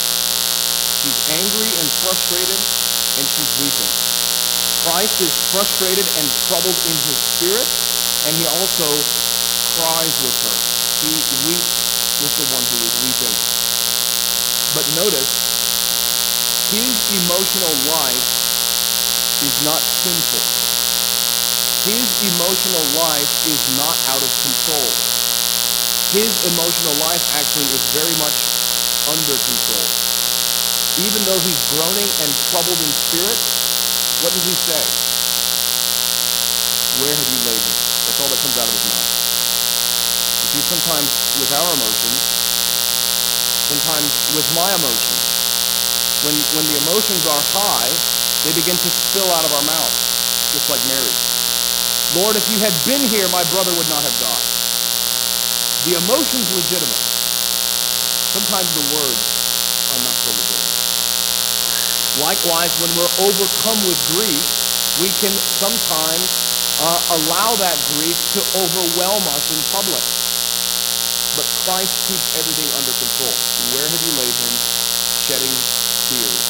She's 1.05 1.21
angry 1.31 1.71
and 1.79 1.87
frustrated, 2.03 2.59
and 3.21 3.25
she's 3.31 3.53
weeping. 3.63 3.93
Christ 4.83 5.21
is 5.21 5.33
frustrated 5.53 6.09
and 6.19 6.27
troubled 6.51 6.77
in 6.91 6.97
his 7.07 7.19
spirit, 7.39 7.69
and 8.27 8.35
he 8.35 8.51
also 8.51 8.89
cries 9.79 10.15
with 10.27 10.37
her. 10.43 10.57
He 11.07 11.13
weeps 11.47 11.77
with 12.25 12.35
the 12.41 12.47
one 12.51 12.65
who 12.67 12.79
is 12.83 12.95
weeping. 13.05 13.37
But 14.75 14.89
notice, 14.99 15.54
his 16.73 16.97
emotional 17.21 17.75
life 17.93 18.29
is 19.45 19.57
not 19.69 19.85
sinful. 19.85 20.41
His 21.85 22.09
emotional 22.25 22.85
life 22.97 23.29
is 23.45 23.61
not 23.77 23.93
out 24.09 24.23
of 24.25 24.33
control. 24.41 24.89
His 26.17 26.33
emotional 26.49 26.97
life 27.05 27.21
actually 27.37 27.69
is 27.69 27.85
very 27.93 28.17
much 28.17 28.39
under 29.13 29.37
control. 29.37 29.87
Even 31.05 31.21
though 31.29 31.41
he's 31.45 31.61
groaning 31.77 32.09
and 32.25 32.31
troubled 32.49 32.81
in 32.81 32.91
spirit, 33.13 33.37
what 34.25 34.33
does 34.33 34.47
he 34.49 34.57
say? 34.57 34.81
Where 37.05 37.13
have 37.13 37.29
you 37.29 37.41
laid 37.45 37.61
him? 37.61 37.77
That's 38.09 38.21
all 38.25 38.31
that 38.33 38.41
comes 38.41 38.57
out 38.57 38.71
of 38.71 38.73
his 38.73 38.87
mouth. 38.89 39.11
You 40.41 40.49
see, 40.49 40.63
sometimes 40.65 41.11
with 41.37 41.51
our 41.53 41.69
emotions, 41.77 42.21
sometimes 43.69 44.09
with 44.33 44.49
my 44.57 44.71
emotions, 44.73 45.24
when, 46.25 46.35
when 46.57 46.65
the 46.73 46.77
emotions 46.89 47.29
are 47.29 47.43
high, 47.53 47.93
they 48.49 48.53
begin 48.57 48.77
to 48.81 48.91
spill 48.91 49.29
out 49.37 49.45
of 49.45 49.53
our 49.53 49.65
mouths, 49.69 50.01
just 50.57 50.73
like 50.73 50.81
Mary. 50.89 51.13
Lord, 52.17 52.37
if 52.41 52.49
you 52.49 52.57
had 52.61 52.73
been 52.89 53.05
here, 53.13 53.29
my 53.29 53.45
brother 53.53 53.73
would 53.77 53.89
not 53.93 54.01
have 54.01 54.17
died. 54.17 54.47
The 55.85 56.01
emotion's 56.01 56.49
legitimate. 56.57 57.05
Sometimes 58.33 58.69
the 58.73 58.87
words 58.97 59.25
are 59.93 60.01
not 60.01 60.17
so 60.17 60.33
legitimate. 60.33 60.75
Likewise, 62.25 62.73
when 62.81 62.93
we're 62.97 63.15
overcome 63.21 63.81
with 63.85 63.99
grief, 64.17 64.45
we 64.97 65.13
can 65.21 65.35
sometimes 65.61 66.29
uh, 66.81 67.21
allow 67.21 67.53
that 67.61 67.77
grief 67.95 68.17
to 68.33 68.41
overwhelm 68.65 69.25
us 69.37 69.53
in 69.53 69.61
public. 69.77 70.05
But 71.37 71.45
Christ 71.67 72.01
keeps 72.07 72.33
everything 72.39 72.71
under 72.79 72.95
control. 72.97 73.35
Where 73.75 73.85
have 73.85 74.03
you 74.07 74.15
laid 74.17 74.33
him? 74.33 74.55
Shedding 75.27 75.84
tears 76.09 76.45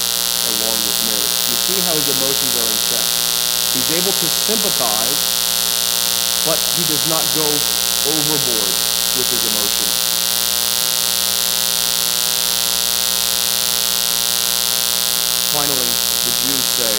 along 0.58 0.78
with 0.82 0.98
Mary. 1.06 1.30
You 1.50 1.56
see 1.56 1.78
how 1.86 1.94
his 1.94 2.08
emotions 2.10 2.52
are 2.58 2.68
in 2.68 2.78
check. 2.90 3.06
He's 3.70 3.90
able 3.94 4.14
to 4.14 4.26
sympathize, 4.26 5.20
but 6.46 6.58
he 6.74 6.82
does 6.90 7.04
not 7.06 7.22
go 7.38 7.46
overboard 7.46 8.74
with 9.14 9.28
his 9.30 9.42
emotions. 9.54 9.96
Finally, 15.54 15.90
the 16.26 16.34
Jews 16.42 16.66
say, 16.74 16.94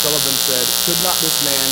some 0.00 0.14
of 0.16 0.22
them 0.24 0.38
said, 0.48 0.64
Could 0.88 1.00
not 1.04 1.20
this 1.20 1.36
man 1.44 1.68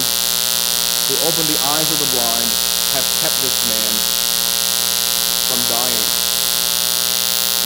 who 1.08 1.14
opened 1.24 1.48
the 1.48 1.60
eyes 1.72 1.88
of 1.88 1.98
the 1.98 2.10
blind 2.12 2.50
have 2.92 3.06
kept 3.24 3.36
this 3.40 3.64
man 3.64 3.92
from 5.48 5.60
dying? 5.72 6.33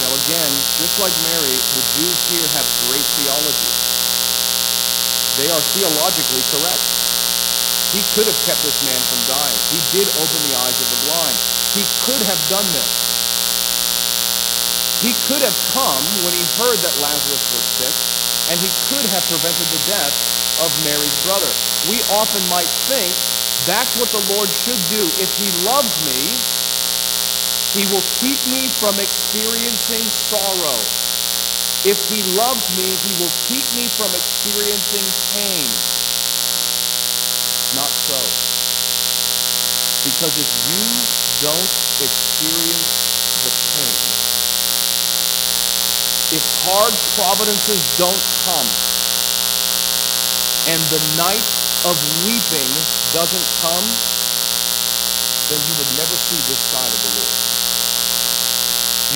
Now, 0.09 0.17
again, 0.25 0.53
just 0.81 0.97
like 1.05 1.13
Mary, 1.29 1.53
the 1.53 1.85
Jews 2.01 2.17
here 2.33 2.49
have 2.57 2.65
great 2.89 3.05
theology. 3.21 3.73
They 5.37 5.53
are 5.53 5.61
theologically 5.77 6.41
correct. 6.49 6.81
He 7.93 8.01
could 8.17 8.25
have 8.25 8.41
kept 8.49 8.65
this 8.65 8.81
man 8.89 8.97
from 9.05 9.21
dying. 9.29 9.61
He 9.69 9.77
did 9.93 10.09
open 10.17 10.41
the 10.49 10.57
eyes 10.65 10.81
of 10.81 10.89
the 10.89 11.01
blind. 11.13 11.37
He 11.77 11.85
could 12.01 12.25
have 12.25 12.41
done 12.49 12.65
this. 12.73 12.89
He 15.05 15.13
could 15.29 15.45
have 15.45 15.57
come 15.77 16.01
when 16.25 16.33
he 16.33 16.41
heard 16.57 16.81
that 16.81 16.97
Lazarus 17.05 17.45
was 17.53 17.65
sick, 17.77 17.93
and 18.49 18.57
he 18.65 18.73
could 18.89 19.05
have 19.13 19.29
prevented 19.29 19.69
the 19.77 19.93
death 19.93 20.17
of 20.65 20.73
Mary's 20.89 21.21
brother. 21.21 21.53
We 21.85 22.01
often 22.17 22.41
might 22.49 22.73
think 22.89 23.13
that's 23.69 23.93
what 24.01 24.09
the 24.09 24.25
Lord 24.33 24.49
should 24.49 24.81
do. 24.89 25.05
If 25.21 25.29
he 25.37 25.53
loves 25.69 25.93
me, 26.09 26.33
he 27.77 27.85
will 27.93 28.05
keep 28.17 28.41
me 28.49 28.69
from 28.69 28.99
experiencing 28.99 30.05
sorrow. 30.09 30.79
If 31.85 32.01
he 32.09 32.23
loves 32.33 32.65
me, 32.77 32.97
he 32.97 33.13
will 33.21 33.33
keep 33.45 33.67
me 33.77 33.87
from 33.93 34.15
experiencing 34.17 35.05
pain. 35.37 35.69
Not 37.77 37.93
so. 38.09 38.17
Because 40.01 40.33
if 40.41 40.51
you 40.73 40.89
don't 41.45 41.73
experience 42.01 42.89
the 43.45 43.53
pain, 43.77 44.01
if 46.33 46.45
hard 46.65 46.95
providences 47.21 47.85
don't 48.01 48.25
come, 48.49 48.69
and 50.73 50.81
the 50.89 51.01
night 51.17 51.45
of 51.85 51.97
weeping 52.25 52.73
doesn't 53.13 53.49
come, 53.61 53.85
then 55.49 55.61
you 55.69 55.75
would 55.77 55.93
never 55.97 56.17
see 56.17 56.37
this 56.49 56.61
side 56.73 56.93
of 56.93 57.01
the 57.05 57.13
Lord. 57.21 57.58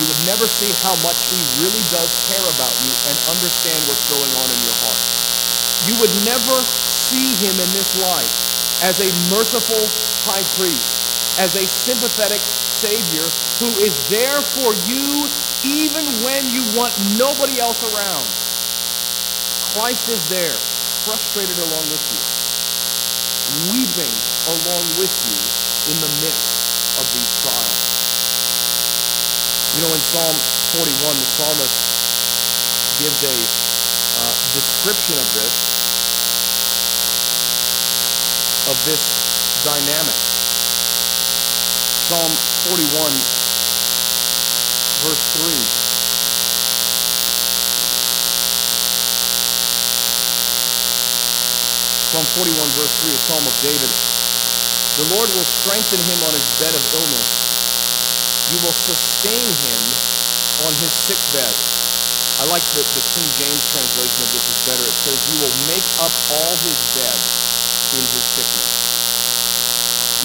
You 0.01 0.09
would 0.09 0.23
never 0.25 0.49
see 0.49 0.73
how 0.81 0.97
much 1.05 1.21
He 1.29 1.37
really 1.61 1.83
does 1.93 2.09
care 2.25 2.47
about 2.57 2.73
you 2.81 2.89
and 3.13 3.15
understand 3.29 3.77
what's 3.85 4.01
going 4.09 4.31
on 4.41 4.47
in 4.49 4.59
your 4.65 4.77
heart. 4.81 5.01
You 5.85 5.93
would 6.01 6.13
never 6.25 6.57
see 6.89 7.37
Him 7.37 7.53
in 7.61 7.69
this 7.77 7.93
life 8.01 8.33
as 8.81 8.97
a 8.99 9.13
merciful 9.29 9.85
high 10.25 10.41
priest, 10.57 11.37
as 11.37 11.53
a 11.55 11.65
sympathetic 11.69 12.41
Savior 12.41 13.29
who 13.61 13.69
is 13.85 13.93
there 14.09 14.41
for 14.41 14.73
you 14.89 15.29
even 15.63 16.03
when 16.25 16.49
you 16.49 16.65
want 16.75 16.91
nobody 17.15 17.59
else 17.59 17.85
around. 17.93 18.25
Christ 19.77 20.09
is 20.09 20.27
there, 20.27 20.57
frustrated 21.05 21.57
along 21.57 21.85
with 21.93 22.03
you, 22.11 22.21
weeping 23.71 24.13
along 24.57 24.83
with 24.97 25.13
you 25.29 25.93
in 25.93 25.97
the 26.01 26.11
midst 26.25 26.99
of 26.99 27.05
these 27.13 27.31
trials. 27.41 27.92
You 29.73 29.81
know, 29.81 29.93
in 29.93 30.01
Psalm 30.01 30.35
41, 30.77 31.17
the 31.17 31.29
psalmist 31.33 31.77
gives 33.01 33.19
a 33.25 33.33
uh, 33.33 34.33
description 34.53 35.17
of 35.17 35.27
this, 35.33 35.53
of 38.69 38.77
this 38.85 39.01
dynamic. 39.65 40.17
Psalm 42.05 42.31
41 42.69 43.43
verse 45.03 45.19
3. 45.35 45.51
Psalm 52.07 52.23
41, 52.39 52.69
verse 52.79 52.93
3, 53.03 53.11
a 53.11 53.17
psalm 53.27 53.43
of 53.43 53.55
David. 53.59 53.91
The 54.95 55.07
Lord 55.17 55.27
will 55.35 55.43
strengthen 55.43 55.99
him 56.07 56.23
on 56.23 56.31
his 56.31 56.47
bed 56.61 56.71
of 56.71 56.83
illness. 56.93 57.42
You 58.51 58.59
will 58.59 58.75
sustain 58.75 59.47
him 59.47 59.83
on 60.67 60.73
his 60.83 60.91
sick 60.91 61.21
bed. 61.31 61.55
I 62.41 62.49
like 62.49 62.65
the, 62.75 62.83
the 62.97 63.03
King 63.15 63.29
James 63.39 63.63
translation 63.71 64.19
of 64.25 64.29
this 64.35 64.43
is 64.43 64.59
better. 64.67 64.83
It 64.83 64.97
says, 65.05 65.15
You 65.31 65.37
will 65.39 65.57
make 65.69 65.85
up 66.03 66.11
all 66.33 66.53
his 66.65 66.79
bed 66.97 67.19
in 67.95 68.03
his 68.03 68.25
sickness. 68.35 68.71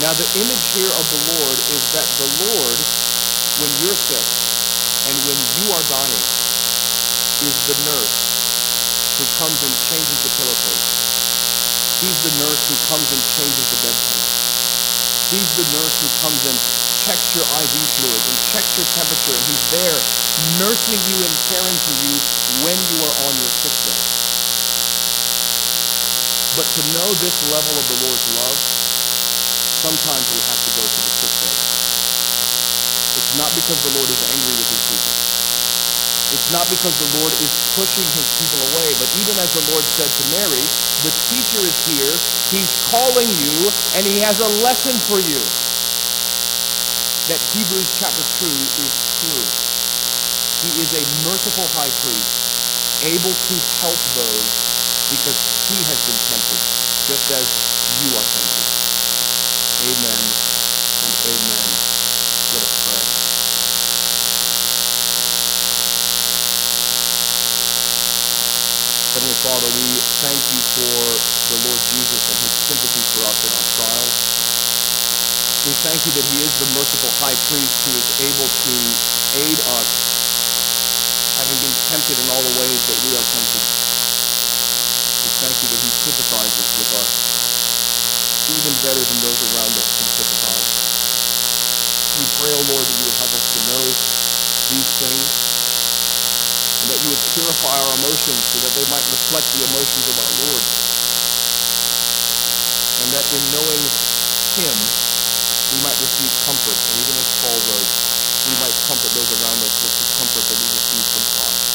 Now, 0.02 0.14
the 0.14 0.26
image 0.40 0.66
here 0.74 0.90
of 0.90 1.06
the 1.10 1.22
Lord 1.38 1.58
is 1.74 1.82
that 1.94 2.06
the 2.18 2.30
Lord, 2.48 2.78
when 3.62 3.70
you're 3.82 3.98
sick, 3.98 4.26
and 5.08 5.16
when 5.24 5.38
you 5.62 5.66
are 5.72 5.84
dying 5.88 6.24
is 7.46 7.56
the 7.70 7.78
nurse 7.86 8.18
who 9.18 9.26
comes 9.38 9.58
and 9.62 9.74
changes 9.86 10.18
the 10.26 10.32
pillowcase. 10.38 10.88
He's 12.02 12.18
the 12.22 12.34
nurse 12.38 12.62
who 12.66 12.76
comes 12.86 13.08
and 13.10 13.22
changes 13.34 13.66
the 13.70 13.78
bedpan. 13.82 14.22
He's 15.34 15.50
the 15.54 15.66
nurse 15.74 15.96
who 15.98 16.08
comes 16.22 16.40
and 16.46 16.77
checks 17.08 17.32
your 17.32 17.48
IV 17.48 17.72
fluids 17.96 18.26
and 18.28 18.36
checks 18.52 18.76
your 18.76 18.84
temperature, 18.92 19.32
and 19.32 19.44
he's 19.48 19.64
there 19.72 19.96
nursing 20.60 21.00
you 21.08 21.16
and 21.24 21.32
caring 21.48 21.72
for 21.88 21.96
you 22.04 22.12
when 22.60 22.76
you 22.76 23.00
are 23.00 23.16
on 23.24 23.32
your 23.32 23.48
sick 23.48 23.72
bed. 23.88 23.96
But 26.52 26.68
to 26.68 26.82
know 26.92 27.08
this 27.24 27.32
level 27.48 27.72
of 27.80 27.84
the 27.88 27.98
Lord's 28.04 28.28
love, 28.36 28.60
sometimes 29.80 30.20
we 30.36 30.40
have 30.52 30.60
to 30.60 30.70
go 30.76 30.84
to 30.84 31.00
the 31.00 31.12
sick 31.16 31.32
bed. 31.48 31.56
It's 33.16 33.32
not 33.40 33.56
because 33.56 33.80
the 33.88 33.92
Lord 33.96 34.08
is 34.12 34.20
angry 34.28 34.52
with 34.60 34.68
his 34.68 34.84
people. 34.92 35.14
It's 36.36 36.52
not 36.52 36.68
because 36.68 36.92
the 37.00 37.24
Lord 37.24 37.32
is 37.40 37.48
pushing 37.72 38.04
his 38.04 38.28
people 38.36 38.60
away, 38.76 38.92
but 39.00 39.08
even 39.16 39.32
as 39.40 39.48
the 39.56 39.64
Lord 39.72 39.80
said 39.96 40.12
to 40.12 40.24
Mary, 40.36 40.60
the 41.08 41.12
teacher 41.32 41.64
is 41.64 41.78
here, 41.88 42.12
he's 42.52 42.68
calling 42.92 43.32
you, 43.40 43.72
and 43.96 44.04
he 44.04 44.20
has 44.20 44.44
a 44.44 44.50
lesson 44.60 44.92
for 45.08 45.24
you. 45.24 45.40
That 47.28 47.44
Hebrews 47.52 47.92
chapter 48.00 48.24
2 48.40 48.48
is 48.80 48.92
true. 49.20 49.44
He 50.64 50.80
is 50.80 50.96
a 50.96 51.04
merciful 51.28 51.68
high 51.76 51.92
priest, 52.00 53.04
able 53.04 53.36
to 53.36 53.54
help 53.84 54.00
those 54.16 54.48
because 55.12 55.36
he 55.68 55.76
has 55.92 56.00
been 56.08 56.16
tempted, 56.24 56.60
just 57.04 57.28
as 57.36 57.44
you 58.00 58.08
are 58.16 58.24
tempted. 58.32 58.64
Amen 59.92 60.20
and 61.04 61.14
amen. 61.28 61.68
Let 62.56 62.64
us 62.64 62.74
pray. 62.88 63.04
Heavenly 69.12 69.36
Father, 69.44 69.68
we 69.76 70.00
thank 70.24 70.40
you 70.48 70.60
for 70.80 70.96
the 71.52 71.58
Lord 71.68 71.80
Jesus 71.92 72.24
and 72.24 72.38
his 72.40 72.56
sympathy 72.56 73.04
for 73.12 73.28
us 73.28 73.44
in 73.44 73.52
our 73.52 73.68
trials. 73.76 74.37
We 75.68 75.76
thank 75.84 76.00
you 76.08 76.16
that 76.16 76.24
he 76.32 76.40
is 76.40 76.48
the 76.64 76.70
merciful 76.72 77.12
high 77.20 77.36
priest 77.52 77.76
who 77.84 77.92
is 77.92 78.08
able 78.24 78.48
to 78.48 78.74
aid 79.36 79.60
us, 79.76 79.90
having 81.36 81.60
been 81.60 81.76
tempted 81.92 82.16
in 82.16 82.24
all 82.32 82.40
the 82.40 82.56
ways 82.56 82.80
that 82.88 82.96
we 83.04 83.12
are 83.12 83.26
tempted. 83.28 83.64
We 85.28 85.30
thank 85.44 85.52
you 85.60 85.68
that 85.68 85.80
he 85.84 85.92
sympathizes 85.92 86.68
with 86.72 86.88
us, 86.96 87.12
even 88.48 88.72
better 88.80 89.04
than 89.12 89.20
those 89.20 89.36
around 89.52 89.76
us 89.76 89.92
can 89.92 90.08
sympathize. 90.08 90.72
We 92.16 92.24
pray, 92.40 92.52
O 92.56 92.60
Lord, 92.72 92.88
that 92.88 92.96
you 92.96 93.04
would 93.04 93.20
help 93.20 93.32
us 93.36 93.46
to 93.52 93.60
know 93.68 93.84
these 94.72 94.90
things 95.04 95.28
and 96.80 96.86
that 96.96 96.98
you 97.04 97.12
would 97.12 97.24
purify 97.36 97.76
our 97.76 97.92
emotions 98.00 98.40
so 98.40 98.56
that 98.64 98.72
they 98.72 98.88
might 98.88 99.04
reflect 99.12 99.44
the 99.52 99.68
emotions 99.68 100.04
of 100.08 100.16
our 100.16 100.32
Lord. 100.48 100.64
And 103.04 103.08
that 103.12 103.26
in 103.36 103.42
knowing 103.52 103.84
him, 104.64 105.07
we 105.72 105.78
might 105.84 105.98
receive 106.00 106.32
comfort. 106.48 106.76
And 106.76 106.96
even 107.04 107.14
as 107.20 107.28
Paul 107.44 107.58
wrote, 107.68 107.90
we 108.48 108.54
might 108.56 108.76
comfort 108.88 109.12
those 109.12 109.32
around 109.36 109.60
us 109.60 109.74
with 109.84 109.94
the 110.00 110.08
comfort 110.16 110.44
that 110.48 110.56
we 110.56 110.68
receive 110.72 111.04
from 111.12 111.24
Christ. 111.36 111.68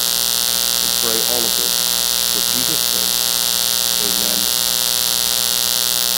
We 0.81 0.89
pray 1.05 1.19
all 1.29 1.43
of 1.45 1.53
this 1.61 1.75
for 2.33 2.41
Jesus' 2.57 2.81
sake. 2.81 3.22